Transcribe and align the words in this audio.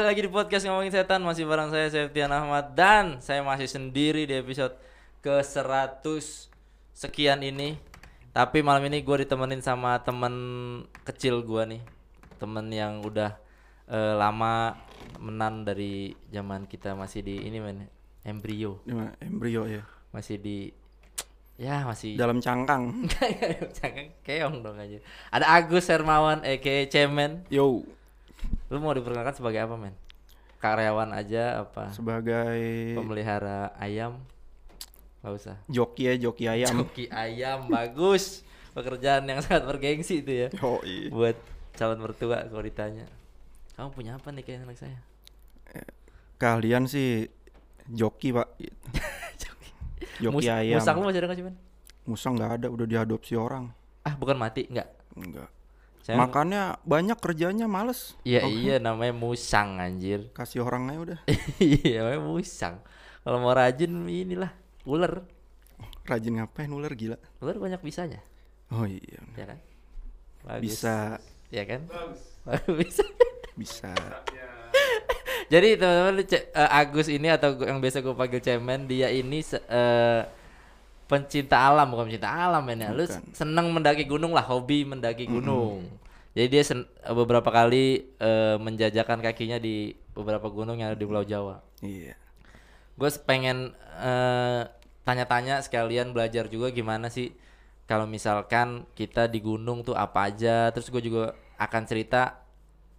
kembali 0.00 0.16
lagi 0.16 0.24
di 0.24 0.32
podcast 0.32 0.64
ngomongin 0.64 0.96
setan 0.96 1.20
masih 1.20 1.44
bareng 1.44 1.68
saya 1.68 1.92
Septian 1.92 2.32
Ahmad 2.32 2.72
dan 2.72 3.20
saya 3.20 3.44
masih 3.44 3.68
sendiri 3.68 4.24
di 4.24 4.32
episode 4.32 4.72
ke 5.20 5.44
100 5.44 6.00
sekian 6.96 7.44
ini. 7.44 7.76
Tapi 8.32 8.64
malam 8.64 8.80
ini 8.88 9.04
gue 9.04 9.28
ditemenin 9.28 9.60
sama 9.60 10.00
temen 10.00 10.32
kecil 11.04 11.44
gue 11.44 11.76
nih, 11.76 11.82
temen 12.40 12.72
yang 12.72 13.04
udah 13.04 13.36
eh, 13.92 14.16
lama 14.16 14.80
menan 15.20 15.68
dari 15.68 16.16
zaman 16.32 16.64
kita 16.64 16.96
masih 16.96 17.20
di 17.20 17.36
ini 17.44 17.60
men 17.60 17.84
embrio, 18.24 18.80
Gimana? 18.88 19.12
Embrio 19.20 19.68
ya. 19.68 19.84
masih 20.16 20.40
di 20.40 20.72
ya 21.60 21.84
masih 21.84 22.16
Dalam 22.16 22.40
cangkang. 22.40 23.04
jangan 23.76 24.16
keong 24.24 24.64
dong 24.64 24.80
aja. 24.80 24.96
Ada 25.28 25.60
Agus 25.60 25.92
Hermawan 25.92 26.40
aka 26.40 26.88
Cemen. 26.88 27.44
Yo, 27.52 27.84
Lu 28.68 28.78
mau 28.78 28.92
diperkenalkan 28.92 29.34
sebagai 29.34 29.60
apa 29.60 29.74
men? 29.74 29.94
Karyawan 30.60 31.16
aja 31.16 31.64
apa? 31.64 31.88
sebagai 31.90 32.92
Pemelihara 32.92 33.72
ayam? 33.76 34.20
Gak 35.20 35.32
usah. 35.36 35.56
joki 35.68 36.08
ya, 36.08 36.14
joki 36.16 36.44
ayam. 36.46 36.84
Joki 36.84 37.04
ayam 37.08 37.68
bagus. 37.68 38.40
Pekerjaan 38.70 39.26
yang 39.26 39.40
sangat 39.42 39.66
bergengsi 39.66 40.22
itu 40.22 40.32
ya. 40.32 40.48
Yo, 40.52 40.80
Buat 41.10 41.36
calon 41.74 42.00
mertua 42.00 42.44
kalau 42.46 42.62
ditanya. 42.62 43.04
Kamu 43.76 43.90
punya 43.90 44.16
apa 44.16 44.28
nih 44.30 44.44
kayak 44.44 44.64
anak 44.64 44.76
saya? 44.76 45.00
Kalian 46.36 46.88
sih 46.88 47.28
joki, 47.84 48.32
Pak. 48.32 48.48
Joki. 49.36 49.68
Joki 50.20 50.34
Mus- 50.44 50.48
ayam. 50.48 50.80
Musang 50.80 50.96
lu 51.00 51.04
masih 51.08 51.20
ada 51.20 51.26
nggak 51.28 51.38
sih? 51.40 51.44
Musang 52.08 52.32
nggak 52.36 52.52
ada, 52.60 52.66
udah 52.72 52.86
diadopsi 52.88 53.34
orang. 53.36 53.68
Ah 54.00 54.16
bukan 54.16 54.36
mati 54.40 54.64
nggak? 54.68 54.88
Enggak. 55.20 55.48
Saya 56.10 56.18
Makannya 56.18 56.62
banyak 56.82 57.18
kerjanya 57.22 57.70
males. 57.70 58.18
Iya 58.26 58.42
Oh, 58.42 58.50
iya 58.50 58.74
namanya 58.82 59.14
musang 59.14 59.78
anjir. 59.78 60.26
Kasih 60.36 60.66
orang 60.66 60.90
aja 60.90 60.98
udah. 60.98 61.18
Iya 61.62 62.02
namanya 62.02 62.22
musang. 62.26 62.82
Kalau 63.22 63.38
mau 63.38 63.54
rajin 63.54 63.94
inilah 64.10 64.50
ular. 64.82 65.22
Rajin 66.02 66.42
ngapain 66.42 66.66
ular 66.66 66.90
gila. 66.98 67.14
Ular 67.38 67.62
banyak 67.62 67.78
bisanya, 67.78 68.18
Oh 68.74 68.82
iya. 68.82 69.22
ya 69.38 69.44
kan? 69.46 69.58
Bagus. 70.42 70.62
Bisa 70.66 70.96
Ya 71.54 71.62
kan? 71.66 71.86
Bisa. 72.80 73.04
bisa. 73.54 73.92
Jadi 75.50 75.74
teman-teman 75.78 76.22
eh, 76.22 76.42
Agus 76.54 77.10
ini 77.10 77.26
atau 77.26 77.58
yang 77.62 77.82
biasa 77.82 78.02
gue 78.02 78.14
panggil 78.14 78.38
Cemen, 78.38 78.86
dia 78.86 79.10
ini 79.10 79.42
eh, 79.42 80.22
pencinta 81.10 81.58
alam 81.58 81.90
bukan 81.90 82.06
pencinta 82.06 82.30
alam 82.30 82.62
ya. 82.70 82.94
Lu 82.94 83.02
Bukan. 83.02 83.34
seneng 83.34 83.66
mendaki 83.74 84.06
gunung 84.06 84.30
lah, 84.30 84.46
hobi 84.46 84.86
mendaki 84.86 85.26
gunung. 85.26 85.90
Jadi 86.30 86.46
dia 86.46 86.62
beberapa 87.10 87.50
kali 87.50 88.14
eh, 88.18 88.56
menjajakan 88.60 89.18
kakinya 89.18 89.58
di 89.58 89.94
beberapa 90.14 90.46
gunung 90.46 90.78
yang 90.78 90.94
ada 90.94 90.98
di 90.98 91.06
Pulau 91.06 91.26
Jawa. 91.26 91.58
Iya. 91.82 92.14
Gue 92.94 93.10
pengen 93.26 93.74
eh, 93.98 94.62
tanya-tanya 95.02 95.58
sekalian 95.64 96.14
belajar 96.14 96.46
juga 96.46 96.70
gimana 96.70 97.10
sih 97.10 97.34
kalau 97.90 98.06
misalkan 98.06 98.86
kita 98.94 99.26
di 99.26 99.42
gunung 99.42 99.82
tuh 99.82 99.98
apa 99.98 100.30
aja. 100.30 100.70
Terus 100.70 100.86
gue 100.94 101.02
juga 101.02 101.34
akan 101.58 101.82
cerita 101.84 102.40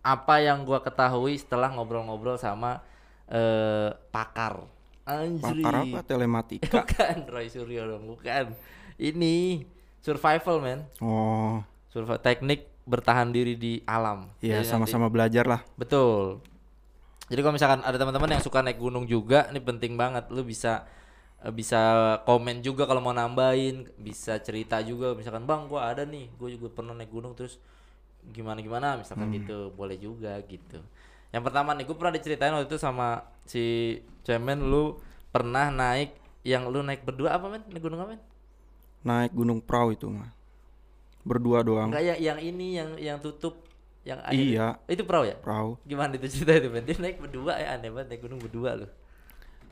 apa 0.01 0.41
yang 0.41 0.65
gua 0.65 0.81
ketahui 0.81 1.37
setelah 1.37 1.69
ngobrol-ngobrol 1.69 2.37
sama 2.37 2.81
eh, 3.29 3.93
pakar. 4.09 4.65
Anjri. 5.05 5.61
Pakar 5.61 5.73
apa? 5.85 5.99
Telematika. 6.05 6.65
Bukan 6.81 7.17
Roy 7.29 7.47
Suryo 7.49 7.81
dong, 7.89 8.05
bukan. 8.05 8.53
Ini 9.01 9.65
survival 10.01 10.61
man. 10.61 10.79
Oh, 11.01 11.65
Survival 11.89 12.21
teknik 12.21 12.69
bertahan 12.85 13.29
diri 13.29 13.53
di 13.55 13.73
alam. 13.85 14.29
iya 14.41 14.61
nanti- 14.61 14.69
sama-sama 14.69 15.07
belajar 15.07 15.45
lah. 15.45 15.61
Betul. 15.77 16.41
Jadi 17.31 17.39
kalau 17.39 17.55
misalkan 17.55 17.81
ada 17.87 17.95
teman-teman 17.95 18.35
yang 18.35 18.43
suka 18.43 18.59
naik 18.59 18.75
gunung 18.75 19.07
juga, 19.07 19.47
ini 19.53 19.63
penting 19.63 19.95
banget. 19.95 20.27
Lu 20.33 20.43
bisa 20.43 20.83
eh, 21.39 21.53
bisa 21.53 21.79
komen 22.27 22.59
juga 22.59 22.83
kalau 22.83 22.99
mau 22.99 23.15
nambahin, 23.15 23.87
bisa 23.95 24.35
cerita 24.43 24.83
juga. 24.83 25.15
Misalkan 25.15 25.47
bang, 25.47 25.71
gua 25.71 25.95
ada 25.95 26.03
nih, 26.03 26.27
gue 26.35 26.59
juga 26.59 26.67
pernah 26.75 26.91
naik 26.91 27.07
gunung 27.07 27.31
terus 27.31 27.55
gimana 28.35 28.61
gimana, 28.61 28.99
misalkan 29.01 29.33
gitu, 29.41 29.57
boleh 29.73 29.97
juga 29.97 30.37
gitu. 30.45 30.77
Yang 31.31 31.43
pertama 31.47 31.73
nih, 31.73 31.87
gue 31.87 31.95
pernah 31.97 32.13
diceritain 32.13 32.53
waktu 32.53 32.67
itu 32.67 32.77
sama 32.77 33.25
si 33.47 33.97
Cemen, 34.21 34.61
lu 34.67 34.99
pernah 35.31 35.71
naik 35.71 36.13
yang 36.43 36.67
lu 36.69 36.83
naik 36.83 37.01
berdua 37.01 37.33
apa 37.39 37.47
men? 37.47 37.63
Naik 37.71 37.81
gunung 37.81 37.97
apa 38.03 38.13
men? 38.13 38.21
Naik 39.01 39.31
gunung 39.33 39.57
perahu 39.63 39.95
itu 39.95 40.05
mah. 40.11 40.29
Berdua 41.21 41.61
doang. 41.61 41.89
Enggak 41.93 42.03
ya, 42.03 42.15
yang 42.17 42.39
ini 42.39 42.67
yang 42.75 42.89
yang 42.97 43.17
tutup, 43.17 43.61
yang 44.01 44.17
ada- 44.19 44.33
Iya. 44.33 44.67
Itu 44.85 45.05
perahu 45.05 45.25
ya? 45.25 45.37
Perahu. 45.37 45.77
Gimana 45.83 46.17
itu 46.17 46.27
cerita 46.27 46.57
itu? 46.57 46.67
Dia 46.69 46.97
naik 46.97 47.17
berdua 47.19 47.53
ya 47.55 47.77
aneh 47.77 47.89
banget 47.89 48.07
naik 48.15 48.21
gunung 48.21 48.41
berdua 48.41 48.73
lu. 48.75 48.87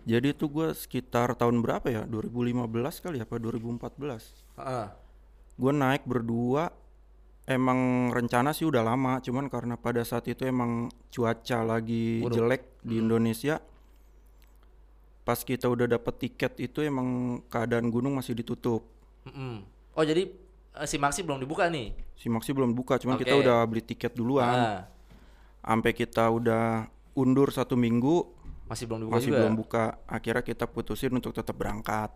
Jadi 0.05 0.31
itu 0.31 0.45
gue 0.47 0.73
sekitar 0.73 1.33
tahun 1.33 1.59
berapa 1.59 1.85
ya? 1.85 2.01
2015 2.05 2.65
kali 2.99 3.19
apa 3.19 3.35
2014? 3.35 4.23
Heeh. 4.57 4.87
Gue 5.55 5.71
naik 5.71 6.05
berdua. 6.05 6.71
Emang 7.43 8.13
rencana 8.13 8.53
sih 8.53 8.61
udah 8.61 8.85
lama, 8.85 9.17
cuman 9.19 9.49
karena 9.49 9.73
pada 9.73 10.05
saat 10.05 10.29
itu 10.29 10.45
emang 10.45 10.85
cuaca 11.09 11.65
lagi 11.65 12.21
Buruk. 12.21 12.37
jelek 12.37 12.61
di 12.79 13.01
Indonesia. 13.01 13.57
Pas 15.25 15.41
kita 15.41 15.65
udah 15.65 15.85
dapet 15.87 16.13
tiket 16.19 16.57
itu 16.57 16.81
emang 16.81 17.41
keadaan 17.49 17.89
gunung 17.89 18.13
masih 18.13 18.33
ditutup. 18.33 18.85
Mm-mm. 19.25 19.65
Oh 19.93 20.01
jadi 20.01 20.29
si 20.85 20.95
Maxi 20.95 21.21
belum 21.21 21.39
dibuka 21.39 21.67
nih? 21.67 21.93
Si 22.13 22.27
Maxi 22.27 22.51
belum 22.51 22.71
buka, 22.71 22.97
cuman 22.97 23.15
kita 23.15 23.33
Oke. 23.33 23.43
udah 23.43 23.57
beli 23.63 23.81
tiket 23.81 24.13
duluan. 24.13 24.47
Ah, 24.47 24.79
Sampai 25.59 25.91
kita 25.91 26.27
udah 26.27 26.87
undur 27.13 27.49
satu 27.49 27.75
minggu, 27.75 28.23
masih 28.65 28.85
belum 28.85 28.99
dibuka 29.03 29.15
masih 29.15 29.29
juga. 29.29 29.37
belum 29.39 29.53
buka. 29.55 29.83
Akhirnya 30.05 30.41
kita 30.41 30.65
putusin 30.65 31.11
untuk 31.11 31.31
tetap 31.31 31.53
berangkat. 31.53 32.11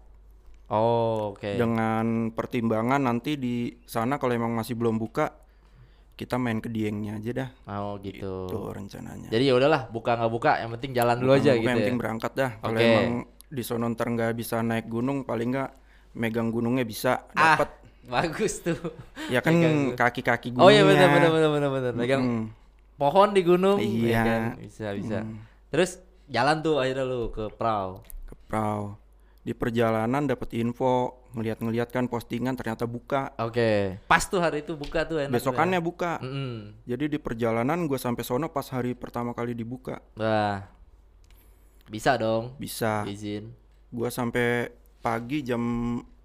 Oh 0.72 1.36
oke. 1.36 1.60
dengan 1.60 2.32
pertimbangan 2.32 2.98
nanti 2.98 3.36
di 3.36 3.56
sana 3.84 4.16
kalau 4.16 4.32
emang 4.32 4.56
masih 4.56 4.74
belum 4.74 4.96
buka 4.96 5.36
kita 6.16 6.40
main 6.40 6.64
ke 6.64 6.72
Diengnya 6.72 7.20
aja 7.20 7.32
dah 7.36 7.50
Oh 7.68 8.00
gitu. 8.00 8.48
tuh 8.48 8.72
rencananya 8.72 9.28
Jadi 9.28 9.44
ya 9.44 9.54
udahlah 9.54 9.92
buka 9.92 10.16
nggak 10.16 10.32
buka 10.32 10.52
yang 10.64 10.72
penting 10.72 10.92
jalan 10.96 11.20
dulu 11.20 11.36
aja 11.36 11.52
buka, 11.52 11.60
gitu. 11.60 11.68
yang 11.68 11.76
ya. 11.76 11.80
penting 11.84 11.98
berangkat 12.00 12.32
dah 12.34 12.52
kalau 12.58 12.74
Oke. 12.74 12.88
emang 12.88 13.08
di 13.44 13.62
sono 13.62 13.86
ntar 13.92 14.08
nggak 14.08 14.32
bisa 14.34 14.64
naik 14.64 14.88
gunung 14.88 15.28
paling 15.28 15.52
nggak 15.52 15.72
megang 16.16 16.48
gunungnya 16.48 16.88
bisa 16.88 17.28
Ah, 17.36 17.60
dapat 17.60 17.70
bagus 18.06 18.60
tuh. 18.60 18.78
ya 19.28 19.40
kan 19.40 19.54
kaki-kaki 19.94 20.52
Oh 20.52 20.68
gunungnya 20.68 20.74
iya 20.74 20.84
benar 20.84 21.08
benar 21.10 21.30
benar 21.30 21.50
benar 21.50 21.70
benar. 21.72 21.92
Megang 21.94 22.22
Mm. 22.22 22.46
pohon 22.96 23.30
di 23.32 23.42
gunung. 23.42 23.78
ya 23.78 23.88
Iya. 23.88 24.22
kan? 24.22 24.42
Bisa 24.58 24.88
bisa. 24.92 25.18
Terus 25.68 25.98
jalan 26.26 26.60
tuh 26.60 26.78
akhirnya 26.78 27.04
lu 27.04 27.30
ke 27.30 27.48
perahu. 27.50 28.00
ke 28.24 28.36
perahu 28.46 28.96
di 29.40 29.52
perjalanan 29.52 30.24
dapat 30.24 30.56
info 30.56 31.20
ngeliat-ngeliat 31.32 31.90
kan 31.90 32.08
postingan 32.08 32.54
ternyata 32.54 32.86
buka 32.86 33.36
Oke. 33.38 34.00
Pas 34.04 34.24
tuh 34.24 34.40
hari 34.40 34.62
itu 34.62 34.72
buka 34.74 35.04
tuh 35.04 35.20
enak. 35.20 35.28
tuh 35.28 35.36
ya. 35.36 35.36
besokannya 35.36 35.80
buka 35.80 36.20
Mm-mm. 36.20 36.80
jadi 36.84 37.06
di 37.08 37.18
perjalanan 37.18 37.84
gue 37.84 37.98
sampai 37.98 38.22
sono 38.22 38.48
pas 38.48 38.64
hari 38.68 38.94
pertama 38.94 39.32
kali 39.32 39.52
dibuka 39.52 40.00
Wah. 40.14 40.64
Bisa 41.84 42.16
dong. 42.16 42.56
bisa 42.56 43.04
Izin. 43.04 43.52
gua 43.90 44.08
sampai 44.08 44.72
pagi 45.00 45.44
jam 45.44 45.60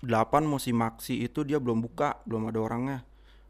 8 0.02 0.46
mau 0.46 0.62
si 0.62 0.70
Maxi 0.70 1.26
itu 1.26 1.42
dia 1.42 1.58
belum 1.58 1.82
buka 1.82 2.22
belum 2.22 2.50
ada 2.50 2.58
orangnya. 2.62 2.98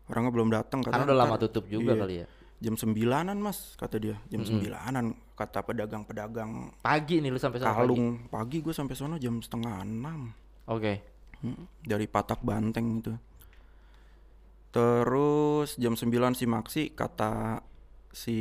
Orangnya 0.08 0.32
belum 0.32 0.48
datang 0.48 0.80
Kan 0.80 0.96
kata 0.96 1.04
udah 1.04 1.16
lama 1.16 1.36
"Ntar 1.36 1.42
tutup 1.48 1.68
juga 1.68 1.92
iya, 1.92 2.00
kali 2.00 2.14
ya. 2.24 2.26
jam 2.58 2.74
sembilanan 2.80 3.36
mas 3.36 3.76
kata 3.76 4.00
dia. 4.00 4.16
Jam 4.32 4.42
sembilanan 4.48 5.12
kata 5.36 5.60
pedagang-pedagang 5.62 6.80
Pagi 6.80 7.20
nih 7.20 7.30
lu 7.30 7.38
sampai 7.38 7.60
sana 7.60 7.76
pagi. 7.76 7.78
kalung. 7.84 8.26
Pagi, 8.32 8.58
gue 8.64 8.74
sampai 8.74 8.94
sono 8.96 9.20
jam 9.20 9.38
setengah 9.38 9.84
enam. 9.84 10.32
Oke. 10.66 11.04
Hmm, 11.38 11.68
dari 11.84 12.08
Patak 12.10 12.42
Banteng 12.42 12.98
itu. 12.98 13.12
Terus 14.74 15.76
jam 15.78 15.94
9 15.96 16.34
si 16.34 16.44
Maxi 16.44 16.82
kata 16.92 17.62
si 18.10 18.38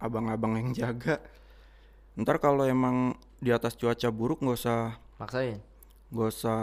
abang-abang 0.00 0.56
yang 0.56 0.70
jaga. 0.72 1.20
Ntar 2.16 2.40
kalau 2.40 2.64
emang 2.64 3.14
di 3.38 3.52
atas 3.52 3.76
cuaca 3.76 4.08
buruk 4.08 4.40
nggak 4.40 4.56
usah 4.56 4.96
Maksain. 5.20 5.60
Gak 6.10 6.28
usah 6.30 6.60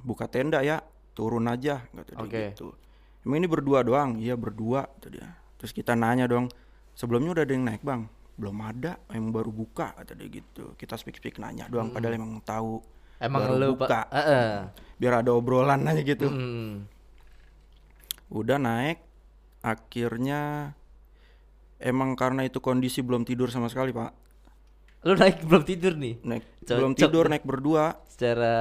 buka 0.00 0.28
tenda 0.28 0.60
ya 0.60 0.80
turun 1.12 1.46
aja 1.48 1.84
kata 1.92 2.12
dia 2.16 2.24
Oke. 2.24 2.42
gitu. 2.52 2.68
Emang 3.24 3.40
ini 3.40 3.48
berdua 3.48 3.80
doang? 3.80 4.20
Iya 4.20 4.36
berdua 4.36 4.88
kata 4.98 5.08
dia. 5.08 5.28
Terus 5.56 5.72
kita 5.72 5.96
nanya 5.96 6.28
dong 6.28 6.50
sebelumnya 6.92 7.32
udah 7.32 7.44
ada 7.44 7.52
yang 7.54 7.64
naik 7.64 7.80
bang? 7.84 8.08
Belum 8.34 8.56
ada 8.60 8.98
emang 9.12 9.30
baru 9.30 9.50
buka 9.54 9.94
kata 9.96 10.12
dia 10.18 10.28
gitu. 10.28 10.74
Kita 10.76 10.98
speak 10.98 11.16
speak 11.20 11.36
nanya 11.40 11.70
doang 11.70 11.92
padahal 11.94 12.18
emang 12.18 12.42
tahu. 12.42 12.82
Emang 13.22 13.46
baru 13.46 13.54
lu 13.56 13.66
buka. 13.78 14.04
Pak. 14.04 14.06
Heeh. 14.12 14.48
biar 14.98 15.22
ada 15.22 15.30
obrolan 15.34 15.86
aja 15.86 16.02
gitu. 16.02 16.26
Hmm. 16.30 16.86
udah 18.34 18.58
naik 18.58 18.98
akhirnya 19.62 20.72
emang 21.78 22.16
karena 22.18 22.44
itu 22.44 22.58
kondisi 22.58 23.04
belum 23.04 23.22
tidur 23.22 23.52
sama 23.52 23.68
sekali 23.70 23.94
pak 23.94 24.23
Lu 25.04 25.12
naik 25.14 25.44
belum 25.44 25.62
tidur 25.62 25.92
nih. 25.94 26.16
naik 26.20 26.44
Cocok. 26.60 26.76
belum 26.76 26.92
tidur 26.94 27.24
naik 27.28 27.44
berdua. 27.44 28.00
Secara 28.06 28.54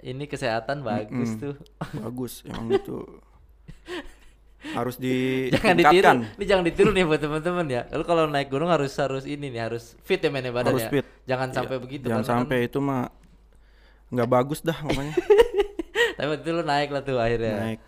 ini 0.00 0.24
kesehatan 0.24 0.82
bagus 0.82 1.30
tuh. 1.34 1.56
bagus 1.96 2.44
emang 2.44 2.68
itu. 2.70 3.00
Harus 4.76 4.98
jangan 4.98 5.76
ditiru. 5.78 6.08
ini 6.34 6.44
jangan 6.44 6.64
ditiru 6.64 6.90
nih 6.90 7.04
buat 7.04 7.18
teman-teman 7.18 7.66
ya. 7.66 7.82
Lu 7.88 8.02
kalau 8.02 8.26
naik 8.26 8.50
gunung 8.50 8.66
harus 8.66 8.90
harus 8.96 9.22
ini 9.22 9.46
nih 9.46 9.62
harus 9.62 9.94
fit 10.02 10.18
ya 10.18 10.26
mainnya 10.26 10.50
badan 10.50 10.74
Harus 10.74 10.82
ya? 10.82 10.90
fit. 10.90 11.06
jangan 11.22 11.48
Iya, 11.48 11.56
sampai 11.56 11.76
begitu 11.78 12.04
jangan 12.04 12.20
kan- 12.20 12.30
sampai 12.42 12.58
itu 12.64 12.78
mah 12.78 13.06
nggak 14.08 14.28
bagus 14.28 14.60
dah 14.60 14.74
pokoknya. 14.76 15.14
Tapi 16.18 16.30
itu 16.34 16.50
lu 16.50 16.62
naik 16.62 16.88
lah 16.90 17.02
tuh 17.02 17.16
akhirnya. 17.16 17.54
Naik. 17.62 17.80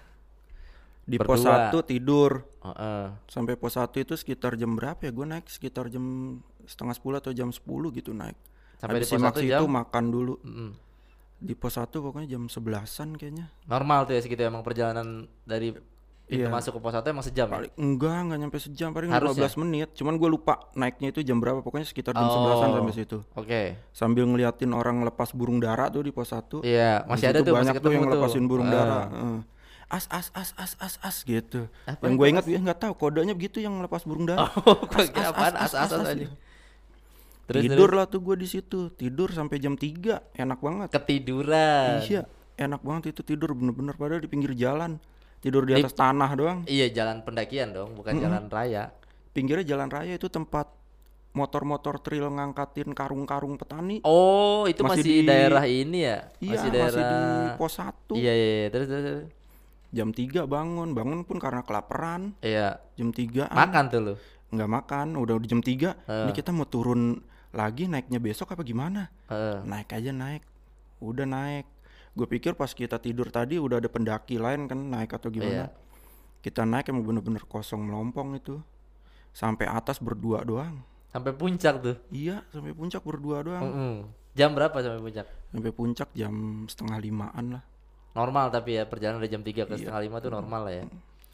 Di 1.03 1.17
pos 1.19 1.41
Berdua. 1.41 1.73
1 1.75 1.83
tidur. 1.85 2.31
Heeh. 2.61 3.05
sampai 3.27 3.55
pos 3.55 3.75
1 3.75 3.99
itu 3.99 4.15
sekitar 4.15 4.55
jam 4.55 4.71
berapa 4.73 5.01
ya? 5.01 5.11
Gue 5.11 5.25
naik 5.25 5.49
sekitar 5.49 5.89
jam 5.89 6.39
setengah 6.69 6.93
10 6.93 7.19
atau 7.19 7.33
jam 7.33 7.49
10 7.49 7.59
gitu 7.93 8.13
naik 8.13 8.37
Sampai 8.77 8.95
di 8.95 9.01
Habis 9.01 9.09
pos 9.09 9.17
simak 9.17 9.33
satu 9.33 9.41
jam? 9.43 9.61
makan 9.67 10.05
dulu 10.07 10.35
Mm-mm. 10.41 10.71
di 11.39 11.55
pos 11.55 11.75
1 11.75 11.89
pokoknya 11.89 12.29
jam 12.29 12.47
11an 12.47 13.09
kayaknya 13.15 13.47
normal 13.65 14.05
tuh 14.05 14.13
ya 14.13 14.21
segitu 14.21 14.43
emang 14.43 14.61
perjalanan 14.61 15.09
dari 15.43 15.73
pintu 15.73 15.97
Iya. 16.29 16.53
masuk 16.53 16.77
ke 16.77 16.81
pos 16.83 16.93
satu 16.93 17.09
emang 17.09 17.25
sejam 17.25 17.47
ya? 17.47 17.55
paling 17.57 17.73
enggak 17.75 18.17
enggak 18.21 18.39
nyampe 18.39 18.59
sejam 18.59 18.93
paling 18.93 19.09
Harusnya. 19.09 19.49
15 19.49 19.65
menit 19.65 19.89
cuman 19.97 20.15
gue 20.15 20.29
lupa 20.29 20.69
naiknya 20.75 21.09
itu 21.09 21.25
jam 21.25 21.41
berapa 21.41 21.59
pokoknya 21.59 21.89
sekitar 21.89 22.13
jam 22.13 22.29
11an 22.29 22.69
sampai 22.71 22.93
situ 22.93 23.19
oke 23.33 23.63
sambil 23.91 24.25
ngeliatin 24.27 24.71
orang 24.71 25.01
lepas 25.03 25.33
burung 25.33 25.57
dara 25.57 25.89
tuh 25.89 26.05
di 26.05 26.13
pos 26.13 26.29
1 26.29 26.61
iya 26.63 27.01
masih 27.03 27.33
ada 27.33 27.41
tuh 27.41 27.57
banyak 27.57 27.81
tuh 27.81 27.91
yang 27.91 28.05
tuh 28.05 28.13
lepasin 28.15 28.45
burung 28.45 28.69
Ah. 28.69 28.75
dara 28.75 29.01
heeh. 29.09 29.39
as 29.89 30.05
as 30.13 30.27
as 30.35 30.51
as 30.55 30.73
as 30.77 30.95
as 31.01 31.17
gitu 31.25 31.65
Apa 31.83 31.97
yang 32.03 32.13
itu, 32.13 32.21
gue 32.21 32.27
ingat 32.29 32.45
gue 32.45 32.61
nggak 32.61 32.77
tahu 32.79 32.93
kodenya 32.95 33.33
begitu 33.33 33.59
yang 33.59 33.81
lepas 33.81 34.05
burung 34.05 34.29
dara 34.29 34.53
oh 34.69 34.85
gua 34.85 35.05
kira 35.07 35.33
apaan 35.33 35.57
as 35.57 35.73
as 35.73 35.89
as 35.91 36.13
aja 36.13 36.29
terus 37.49 37.65
tidur 37.65 37.89
terus? 37.89 37.97
lah 37.97 38.07
tuh 38.07 38.21
gue 38.21 38.37
di 38.37 38.49
situ. 38.49 38.93
Tidur 38.93 39.33
sampai 39.33 39.57
jam 39.57 39.73
3 39.73 40.37
enak 40.37 40.59
banget. 40.61 40.89
Ketiduran. 40.93 42.05
Iya 42.05 42.29
enak 42.59 42.83
banget 42.83 43.15
itu 43.15 43.23
tidur 43.23 43.55
bener-bener 43.55 43.95
padahal 43.95 44.21
di 44.21 44.29
pinggir 44.29 44.53
jalan. 44.53 44.99
Tidur 45.39 45.63
di 45.63 45.79
atas 45.79 45.95
tanah 45.95 46.31
doang. 46.35 46.59
Iya 46.67 46.91
jalan 46.91 47.23
pendakian 47.23 47.71
dong 47.71 47.95
bukan 47.95 48.19
jalan 48.19 48.51
raya. 48.51 48.91
Pinggirnya 49.31 49.65
jalan 49.65 49.89
raya 49.89 50.19
itu 50.19 50.27
tempat 50.27 50.67
motor-motor 51.31 52.03
trail 52.03 52.27
ngangkatin 52.27 52.91
karung-karung 52.91 53.55
petani. 53.55 54.03
Oh 54.03 54.67
itu 54.67 54.83
masih, 54.83 55.07
Masih 55.07 55.15
di- 55.23 55.29
daerah 55.31 55.65
ini 55.71 55.99
ya? 56.03 56.19
Iya 56.43 56.51
masih 56.59 56.59
masih, 56.59 56.71
daerah 56.75 57.03
di 57.07 57.49
pos 57.55 57.75
1 57.79 58.19
iya 58.19 58.33
iya 58.35 58.49
iya. 58.67 58.69
terus 58.75 58.87
terus, 58.91 59.05
terus. 59.07 59.25
jam 59.95 60.09
3 60.11 60.51
bangun. 60.51 60.89
Bangun 60.91 61.23
pun 61.23 61.39
karena 61.39 61.63
kelaparan. 61.63 62.35
Iya. 62.43 62.83
Jam 62.99 63.15
3 63.15 63.47
makan 63.55 63.85
tuh 63.87 64.01
lu? 64.03 64.15
Nggak 64.51 64.71
makan. 64.83 65.07
Udah 65.15 65.39
di 65.39 65.47
jam 65.47 65.63
3 65.63 65.95
ini 66.27 66.33
kita 66.35 66.51
mau 66.51 66.67
turun 66.67 67.23
lagi 67.59 67.91
naiknya 67.91 68.23
besok 68.23 68.55
apa 68.55 68.63
gimana? 68.63 69.11
Heeh. 69.27 69.67
naik 69.67 69.91
aja 69.91 70.15
naik. 70.15 70.47
Udah 71.03 71.27
naik. 71.27 71.67
Gue 72.15 72.27
pikir 72.27 72.55
pas 72.55 72.71
kita 72.71 72.99
tidur 72.99 73.27
tadi 73.29 73.59
udah 73.59 73.83
ada 73.83 73.91
pendaki 73.91 74.39
lain 74.39 74.71
kan 74.71 74.79
naik 74.79 75.11
atau 75.11 75.29
gimana? 75.29 75.67
Iya. 75.67 75.87
kita 76.39 76.63
naik 76.63 76.87
emang 76.87 77.03
bener-bener 77.03 77.43
kosong 77.43 77.83
melompong 77.83 78.39
itu. 78.39 78.63
Sampai 79.35 79.67
atas 79.67 79.99
berdua 79.99 80.47
doang. 80.47 80.87
Sampai 81.11 81.35
puncak 81.35 81.83
tuh? 81.83 81.97
Iya 82.15 82.47
sampai 82.55 82.71
puncak 82.71 83.03
berdua 83.03 83.43
doang. 83.43 83.65
Mm-mm. 83.67 83.95
jam 84.39 84.55
berapa 84.55 84.79
sampai 84.79 85.03
puncak? 85.03 85.27
Sampai 85.51 85.73
puncak 85.75 86.09
jam 86.15 86.35
setengah 86.71 86.99
limaan 87.03 87.59
lah. 87.59 87.63
Normal 88.15 88.51
tapi 88.51 88.79
ya 88.79 88.87
perjalanan 88.87 89.19
dari 89.19 89.31
jam 89.31 89.43
3 89.43 89.51
Iya. 89.51 89.63
ke 89.67 89.75
setengah 89.79 90.01
lima 90.01 90.17
tuh 90.19 90.31
normal 90.31 90.61
lah 90.67 90.75
ya 90.75 90.85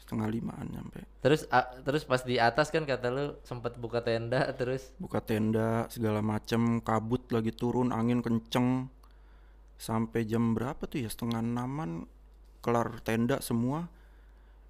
setengah 0.05 0.29
limaan 0.29 0.69
nyampe. 0.69 1.01
Terus 1.25 1.49
a- 1.49 1.65
terus 1.81 2.05
pas 2.05 2.21
di 2.21 2.37
atas 2.37 2.69
kan 2.69 2.85
kata 2.85 3.09
lu 3.09 3.25
sempat 3.41 3.73
buka 3.81 4.05
tenda 4.05 4.45
terus? 4.53 4.93
Buka 5.01 5.17
tenda 5.17 5.89
segala 5.89 6.21
macem 6.21 6.77
kabut 6.77 7.25
lagi 7.33 7.49
turun 7.49 7.89
angin 7.89 8.21
kenceng. 8.21 8.85
Sampai 9.81 10.29
jam 10.29 10.53
berapa 10.53 10.85
tuh 10.85 11.01
ya? 11.01 11.09
Setengah 11.09 11.41
enaman 11.41 12.05
kelar 12.61 13.01
tenda 13.01 13.41
semua. 13.41 13.89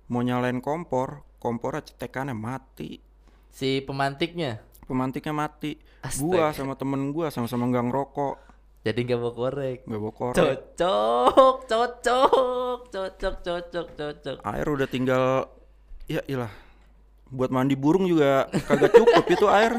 Mau 0.08 0.24
nyalain 0.24 0.64
kompor 0.64 1.28
kompornya 1.44 1.84
cetekannya 1.84 2.32
mati. 2.32 3.04
Si 3.52 3.84
pemantiknya? 3.84 4.64
Pemantiknya 4.88 5.36
mati. 5.36 5.76
Astaga. 6.00 6.24
gua 6.24 6.46
sama 6.56 6.74
temen 6.80 7.12
gua 7.12 7.28
sama-sama 7.28 7.68
nggak 7.68 7.86
ngerokok 7.92 8.36
jadi 8.86 9.00
nggak 9.02 9.18
mau 9.18 9.34
korek. 9.34 9.82
Nggak 9.90 9.98
bawa 10.06 10.14
korek. 10.14 10.38
Cocok 10.38 11.56
cocok 11.66 12.80
cocok 12.94 13.36
cocok 13.42 13.88
cocok. 13.98 14.38
Air 14.46 14.68
udah 14.70 14.86
tinggal 14.86 15.50
ya 16.06 16.22
ilah 16.30 16.54
buat 17.34 17.50
mandi 17.50 17.74
burung 17.74 18.06
juga 18.06 18.46
kagak 18.70 18.94
cukup 18.94 19.26
itu 19.26 19.50
air. 19.50 19.74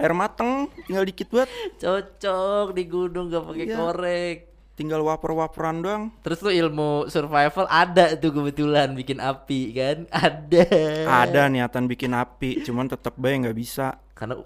Air 0.00 0.16
mateng 0.16 0.72
tinggal 0.88 1.04
dikit 1.04 1.28
buat. 1.28 1.44
Cocok 1.76 2.72
di 2.72 2.88
gunung 2.88 3.28
gak 3.28 3.44
pakai 3.44 3.66
Iya. 3.68 3.76
korek. 3.76 4.36
Tinggal 4.76 5.04
waper-waperan 5.04 5.84
doang. 5.84 6.02
Terus 6.24 6.40
tuh 6.40 6.52
ilmu 6.52 7.12
survival 7.12 7.68
ada 7.68 8.16
tuh 8.16 8.32
kebetulan 8.32 8.96
bikin 8.96 9.20
api 9.20 9.60
kan? 9.76 10.08
Ada. 10.08 10.64
Ada 11.04 11.52
niatan 11.52 11.84
bikin 11.84 12.16
api 12.16 12.64
cuman 12.64 12.88
tetap 12.88 13.20
baik 13.20 13.44
nggak 13.44 13.56
bisa. 13.56 14.00
Karena 14.16 14.40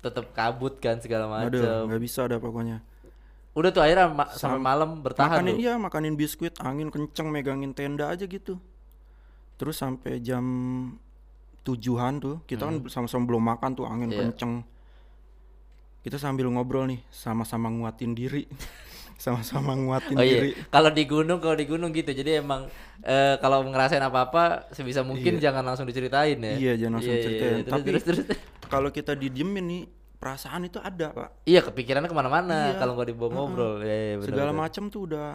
tetap 0.00 0.32
kabut 0.32 0.80
kan 0.80 0.96
segala 1.00 1.28
macam 1.28 1.88
nggak 1.88 2.00
bisa 2.00 2.24
ada 2.28 2.36
pokoknya 2.36 2.84
udah 3.52 3.70
tuh 3.70 3.82
akhirnya 3.82 4.06
ma- 4.08 4.30
sampai 4.30 4.58
malam 4.58 4.90
bertahan 5.00 5.30
makanin 5.32 5.52
lu 5.52 5.60
iya 5.60 5.74
makanin 5.74 6.14
biskuit 6.14 6.54
angin 6.58 6.88
kenceng 6.88 7.28
megangin 7.28 7.70
tenda 7.70 8.06
aja 8.06 8.24
gitu 8.24 8.56
terus 9.56 9.76
sampai 9.76 10.18
jam 10.18 10.44
tujuhan 11.60 12.16
tuh 12.16 12.36
kita 12.44 12.64
kan 12.64 12.80
sama-sama 12.86 13.26
belum 13.26 13.42
makan 13.44 13.70
tuh 13.74 13.84
angin 13.84 14.08
Hmm. 14.08 14.14
Iya. 14.14 14.22
kenceng 14.28 14.52
kita 16.00 16.16
sambil 16.16 16.48
ngobrol 16.48 16.88
nih 16.88 17.00
sama-sama 17.10 17.68
nguatin 17.68 18.14
diri 18.14 18.48
sama-sama 19.20 19.76
nguatin 19.76 20.16
Oh 20.16 20.24
diri 20.24 20.56
iya, 20.56 20.64
kalau 20.70 20.88
di 20.88 21.04
gunung 21.04 21.38
kalau 21.38 21.52
di 21.52 21.68
gunung 21.68 21.92
gitu. 21.92 22.08
Jadi 22.08 22.40
emang 22.40 22.64
eh, 23.04 23.36
kalau 23.36 23.60
ngerasain 23.62 24.00
apa-apa 24.00 24.72
sebisa 24.72 25.04
mungkin 25.04 25.36
jangan 25.36 25.60
langsung 25.60 25.84
diceritain 25.84 26.40
ya. 26.40 26.54
Iya, 26.56 26.72
jangan 26.80 26.92
langsung 26.96 27.12
Iya, 27.12 27.20
iya, 27.20 27.26
ceritain. 27.28 27.52
iya. 27.52 27.60
Terus, 27.60 27.72
Tapi- 27.76 27.84
terus, 27.84 28.02
terus. 28.08 28.18
kalau 28.64 28.88
kita 28.88 29.12
didiemin 29.12 29.64
nih 29.68 29.82
perasaan 30.20 30.62
itu 30.62 30.76
ada 30.78 31.10
pak 31.10 31.28
Iya, 31.42 31.64
kepikirannya 31.64 32.06
ke 32.06 32.14
mana-mana 32.14 32.70
Iya. 32.70 32.78
kalau 32.78 32.92
nggak 32.92 33.08
dibawa 33.08 33.30
ngobrol. 33.32 33.80
Iya, 33.80 33.96
iya, 33.96 34.14
bener, 34.14 34.28
segala 34.28 34.52
macam 34.52 34.82
tuh 34.86 35.00
udah 35.08 35.26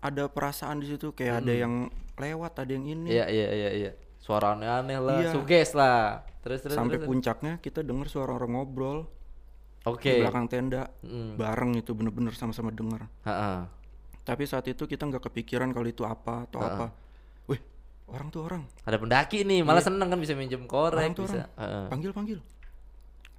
ada 0.00 0.24
perasaan 0.26 0.80
di 0.80 0.88
situ 0.88 1.12
kayak 1.12 1.44
ada 1.44 1.52
yang 1.54 1.74
lewat 2.16 2.56
ada 2.56 2.72
yang 2.72 2.88
ini 2.88 3.08
Iya, 3.10 3.28
iya, 3.28 3.48
iya, 3.50 3.70
iya. 3.78 3.90
Suara 4.18 4.52
aneh-aneh 4.54 4.96
lah, 4.96 5.20
Iya. 5.20 5.30
suges 5.30 5.72
lah. 5.72 6.24
Terus, 6.40 6.60
terus, 6.62 6.72
sampai 6.72 6.96
terus. 6.96 7.04
puncaknya 7.04 7.52
kita 7.58 7.80
denger 7.80 8.08
suara 8.08 8.32
orang 8.32 8.52
ngobrol 8.54 9.04
Oke. 9.82 10.08
di 10.10 10.20
belakang 10.20 10.44
tenda 10.46 10.88
Mm. 10.98 11.36
bareng 11.36 11.72
itu 11.74 11.92
bener-bener 11.92 12.32
sama-sama 12.32 12.68
denger 12.70 13.04
Ha-ha. 13.22 13.68
tapi 14.22 14.44
saat 14.44 14.64
itu 14.64 14.84
kita 14.84 15.04
nggak 15.04 15.20
kepikiran 15.22 15.68
kalau 15.68 15.84
itu 15.84 16.00
apa 16.02 16.44
atau 16.44 16.60
apa 16.60 16.86
wih 17.46 17.60
orang 18.06 18.28
tuh 18.28 18.40
orang 18.42 18.64
Ada 18.82 18.96
pendaki 18.96 19.40
nih, 19.42 19.60
malah 19.60 19.80
seneng 19.80 20.06
kan 20.06 20.16
bisa 20.16 20.32
minjem 20.32 20.64
korek, 20.64 20.96
Orang 20.98 21.12
tuh 21.12 21.24
bisa. 21.26 21.44
Ha-ha. 21.54 21.88
panggil 21.88 22.08
panggil 22.10 22.38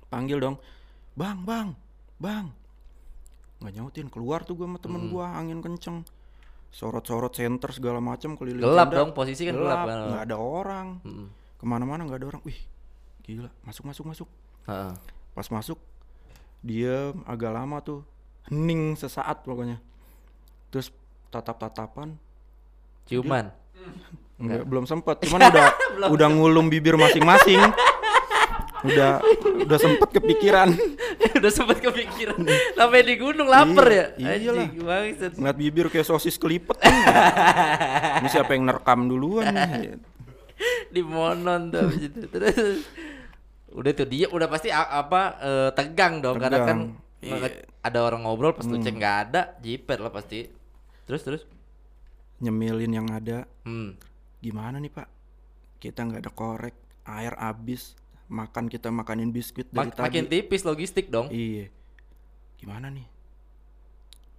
panggil 0.08 0.38
dong 0.40 0.56
bang 1.14 1.38
bang 1.44 1.68
bang. 2.18 2.46
Nggak 3.62 3.72
nyautin 3.78 4.08
keluar 4.10 4.42
tuh 4.42 4.58
gua 4.58 4.68
sama 4.68 4.78
temen 4.80 5.02
gua 5.10 5.26
angin 5.34 5.60
kenceng. 5.60 6.02
Sorot-sorot 6.72 7.36
center 7.36 7.68
segala 7.76 8.00
macam 8.00 8.40
keliling 8.40 8.64
Gelap 8.64 8.88
tenda. 8.88 9.00
dong, 9.04 9.10
posisi 9.12 9.44
kan 9.44 9.54
gelap 9.54 9.84
kan. 9.84 10.00
nggak 10.08 10.24
ada 10.24 10.38
orang. 10.40 10.88
Mm-mm. 11.04 11.28
ke 11.60 11.66
mana-mana 11.68 12.02
nggak 12.08 12.20
ada 12.24 12.28
orang. 12.32 12.42
Wih 12.44 12.58
gila 13.22 13.52
masuk 13.62 13.86
masuk 13.86 14.06
masuk. 14.08 14.28
Ha-ha. 14.66 14.96
pas 15.32 15.48
masuk 15.48 15.78
dia 16.62 17.12
agak 17.26 17.52
lama 17.52 17.78
tuh. 17.82 18.02
Hening 18.48 18.96
sesaat 18.96 19.44
pokoknya. 19.44 19.78
Terus 20.72 20.90
tatap-tatapan. 21.30 22.16
Ciuman. 23.06 23.52
Enggak, 24.42 24.66
belum 24.66 24.86
sempet 24.86 25.22
cuman 25.22 25.54
udah 25.54 25.68
udah 26.14 26.28
ngulum 26.32 26.66
bibir 26.66 26.98
masing-masing 26.98 27.62
udah 28.82 29.22
udah 29.66 29.78
sempet 29.78 30.10
kepikiran 30.10 30.74
Udah 31.42 31.52
sempet 31.54 31.82
kepikiran. 31.82 32.38
Sampai 32.78 33.02
di 33.02 33.16
gunung 33.18 33.50
lapar 33.50 33.88
ya. 33.90 34.06
Iya, 34.14 34.34
iyalah. 34.38 34.68
Anjing, 34.68 34.86
bangsat. 34.86 35.32
ngeliat 35.38 35.58
bibir 35.58 35.86
kayak 35.90 36.06
sosis 36.06 36.38
kelipet 36.38 36.78
ini 38.22 38.28
siapa 38.30 38.54
yang 38.54 38.70
nerekam 38.70 39.10
duluan 39.10 39.50
nih 39.50 39.98
di 40.94 41.02
monon 41.02 41.74
tuh. 41.74 41.90
Terus 42.30 42.86
udah 43.74 43.92
tuh 43.96 44.08
dia 44.10 44.28
udah 44.30 44.48
pasti 44.52 44.70
apa 44.70 45.22
eh, 45.40 45.70
tegang 45.74 46.20
dong 46.20 46.38
karena 46.38 46.60
kan 46.62 46.78
Tegang. 46.78 46.82
Iya. 47.22 47.66
ada 47.86 48.00
orang 48.02 48.26
ngobrol 48.26 48.54
pas 48.54 48.66
lu 48.66 48.82
cek 48.82 48.98
nggak 48.98 49.18
ada 49.30 49.42
jiper 49.62 50.02
lah 50.02 50.10
pasti 50.10 50.50
terus 51.06 51.22
terus 51.22 51.46
nyemilin 52.42 52.98
yang 52.98 53.08
ada 53.14 53.46
hmm. 53.62 53.94
gimana 54.42 54.82
nih 54.82 54.90
pak 54.90 55.06
kita 55.78 56.02
nggak 56.02 56.26
ada 56.26 56.32
korek 56.34 56.74
air 57.06 57.38
habis 57.38 57.94
makan 58.32 58.66
kita 58.66 58.88
makanin 58.88 59.30
biskuit 59.30 59.68
dari 59.68 59.86
Mak- 59.86 59.94
tadi 59.94 60.06
makin 60.08 60.26
tipis 60.26 60.64
logistik 60.64 61.08
dong 61.08 61.28
Iya. 61.28 61.68
Gimana 62.56 62.88
nih? 62.88 63.04